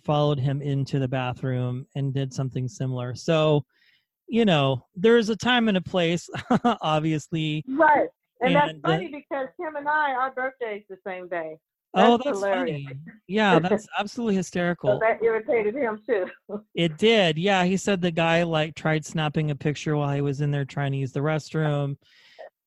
followed 0.03 0.39
him 0.39 0.61
into 0.61 0.99
the 0.99 1.07
bathroom 1.07 1.85
and 1.95 2.13
did 2.13 2.33
something 2.33 2.67
similar. 2.67 3.15
So, 3.15 3.65
you 4.27 4.45
know, 4.45 4.85
there's 4.95 5.29
a 5.29 5.35
time 5.35 5.67
and 5.67 5.77
a 5.77 5.81
place, 5.81 6.29
obviously. 6.81 7.63
Right. 7.67 8.07
And, 8.41 8.55
and 8.55 8.55
that's 8.55 8.79
funny 8.81 9.05
uh, 9.05 9.19
because 9.19 9.47
him 9.59 9.75
and 9.75 9.87
I, 9.87 10.13
our 10.13 10.31
birthday's 10.31 10.83
the 10.89 10.97
same 11.05 11.27
day. 11.27 11.57
Oh, 11.93 11.99
that's 11.99 12.09
oh, 12.09 12.17
that's 12.17 12.39
hilarious. 12.39 12.83
funny. 12.83 12.99
Yeah, 13.27 13.59
that's 13.63 13.87
absolutely 13.99 14.35
hysterical. 14.35 14.91
so 14.91 14.99
that 14.99 15.21
irritated 15.23 15.75
him 15.75 15.99
too. 16.05 16.27
it 16.73 16.97
did. 16.97 17.37
Yeah, 17.37 17.63
he 17.65 17.77
said 17.77 18.01
the 18.01 18.11
guy 18.11 18.43
like 18.43 18.75
tried 18.75 19.05
snapping 19.05 19.51
a 19.51 19.55
picture 19.55 19.95
while 19.95 20.13
he 20.13 20.21
was 20.21 20.41
in 20.41 20.51
there 20.51 20.65
trying 20.65 20.91
to 20.93 20.97
use 20.97 21.11
the 21.11 21.19
restroom, 21.19 21.97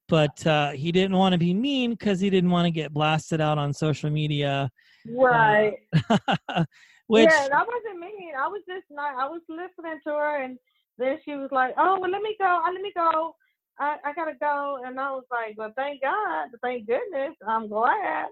but 0.09 0.47
uh, 0.47 0.71
he 0.71 0.93
didn't 0.93 1.17
want 1.17 1.33
to 1.33 1.39
be 1.39 1.55
mean 1.55 1.91
because 1.91 2.21
he 2.21 2.31
didn't 2.31 2.51
want 2.51 2.67
to 2.67 2.71
get 2.71 2.93
blasted 2.93 3.41
out 3.41 3.59
on 3.59 3.73
social 3.73 4.11
media. 4.11 4.71
Right. 5.09 5.79
Uh, 6.11 6.65
which, 7.07 7.25
yeah, 7.25 7.49
that 7.49 7.67
wasn't 7.67 8.01
mean. 8.01 8.33
I 8.39 8.47
was 8.47 8.63
just 8.69 8.87
not. 8.91 9.17
I 9.17 9.27
was 9.27 9.43
listening 9.49 10.01
to 10.07 10.13
her, 10.13 10.43
and 10.43 10.59
then 10.99 11.19
she 11.25 11.35
was 11.35 11.49
like, 11.51 11.75
"Oh, 11.79 11.99
well, 12.01 12.11
let 12.11 12.23
me 12.23 12.37
go. 12.39 12.63
Uh, 12.65 12.73
let 12.73 12.81
me 12.81 12.93
go." 12.95 13.35
I, 13.79 13.97
I 14.05 14.13
gotta 14.15 14.35
go. 14.41 14.81
And 14.85 14.99
I 14.99 15.11
was 15.11 15.25
like, 15.31 15.57
well, 15.57 15.73
thank 15.77 16.03
God, 16.03 16.49
thank 16.63 16.87
goodness, 16.87 17.35
I'm 17.47 17.69
glad. 17.69 18.27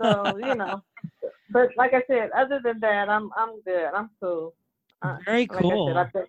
So, 0.00 0.36
you 0.38 0.54
know, 0.54 0.82
but 1.50 1.70
like 1.76 1.94
I 1.94 2.02
said, 2.06 2.30
other 2.36 2.60
than 2.62 2.80
that, 2.80 3.08
I'm, 3.08 3.30
I'm 3.36 3.60
good. 3.62 3.90
I'm 3.94 4.10
cool. 4.20 4.54
Very 5.24 5.46
cool. 5.46 5.94
Like 5.94 6.12
said, 6.12 6.26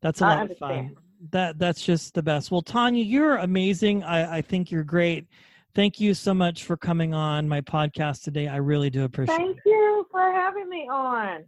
that's 0.00 0.20
a 0.20 0.24
lot 0.24 0.50
of 0.50 0.58
fun. 0.58 0.96
That 1.30 1.58
that's 1.58 1.82
just 1.82 2.14
the 2.14 2.22
best. 2.22 2.50
Well, 2.50 2.62
Tonya, 2.62 3.08
you're 3.08 3.36
amazing. 3.36 4.04
I, 4.04 4.38
I 4.38 4.42
think 4.42 4.70
you're 4.70 4.84
great. 4.84 5.26
Thank 5.74 6.00
you 6.00 6.14
so 6.14 6.32
much 6.32 6.64
for 6.64 6.76
coming 6.76 7.12
on 7.12 7.48
my 7.48 7.60
podcast 7.60 8.22
today. 8.22 8.48
I 8.48 8.56
really 8.56 8.88
do 8.88 9.04
appreciate 9.04 9.36
Thank 9.36 9.50
it. 9.58 9.62
Thank 9.64 9.66
you 9.66 10.06
for 10.10 10.32
having 10.32 10.68
me 10.68 10.88
on. 10.90 11.44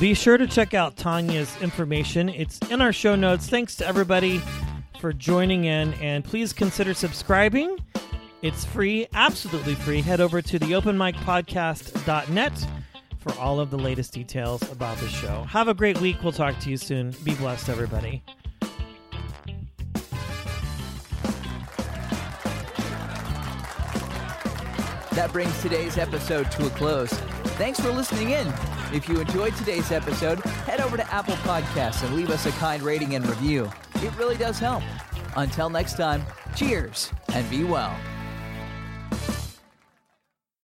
Be 0.00 0.14
sure 0.14 0.36
to 0.36 0.46
check 0.46 0.74
out 0.74 0.96
Tonya's 0.96 1.54
information. 1.62 2.28
It's 2.28 2.58
in 2.70 2.80
our 2.80 2.92
show 2.92 3.16
notes. 3.16 3.48
Thanks 3.48 3.74
to 3.76 3.86
everybody 3.86 4.40
for 4.98 5.12
joining 5.12 5.64
in, 5.64 5.94
and 5.94 6.24
please 6.24 6.52
consider 6.52 6.94
subscribing. 6.94 7.78
It's 8.42 8.64
free, 8.64 9.06
absolutely 9.14 9.74
free. 9.74 10.00
Head 10.00 10.20
over 10.20 10.40
to 10.42 10.58
the 10.58 10.72
openmicpodcast.net 10.72 12.66
for 13.18 13.32
all 13.40 13.60
of 13.60 13.70
the 13.70 13.78
latest 13.78 14.12
details 14.12 14.62
about 14.70 14.96
the 14.98 15.08
show. 15.08 15.42
Have 15.44 15.68
a 15.68 15.74
great 15.74 16.00
week. 16.00 16.16
We'll 16.22 16.32
talk 16.32 16.58
to 16.60 16.70
you 16.70 16.76
soon. 16.76 17.14
Be 17.24 17.34
blessed, 17.34 17.68
everybody. 17.68 18.22
That 25.12 25.30
brings 25.32 25.60
today's 25.62 25.98
episode 25.98 26.48
to 26.52 26.66
a 26.66 26.70
close. 26.70 27.12
Thanks 27.58 27.80
for 27.80 27.90
listening 27.90 28.30
in. 28.30 28.46
If 28.90 29.06
you 29.06 29.20
enjoyed 29.20 29.54
today's 29.54 29.92
episode, 29.92 30.40
head 30.40 30.80
over 30.80 30.96
to 30.96 31.12
Apple 31.12 31.34
Podcasts 31.36 32.02
and 32.02 32.16
leave 32.16 32.30
us 32.30 32.46
a 32.46 32.52
kind 32.52 32.82
rating 32.82 33.16
and 33.16 33.26
review. 33.26 33.70
It 33.96 34.16
really 34.16 34.36
does 34.36 34.58
help. 34.58 34.82
Until 35.36 35.68
next 35.68 35.98
time, 35.98 36.24
cheers 36.56 37.12
and 37.34 37.48
be 37.50 37.64
well. 37.64 37.94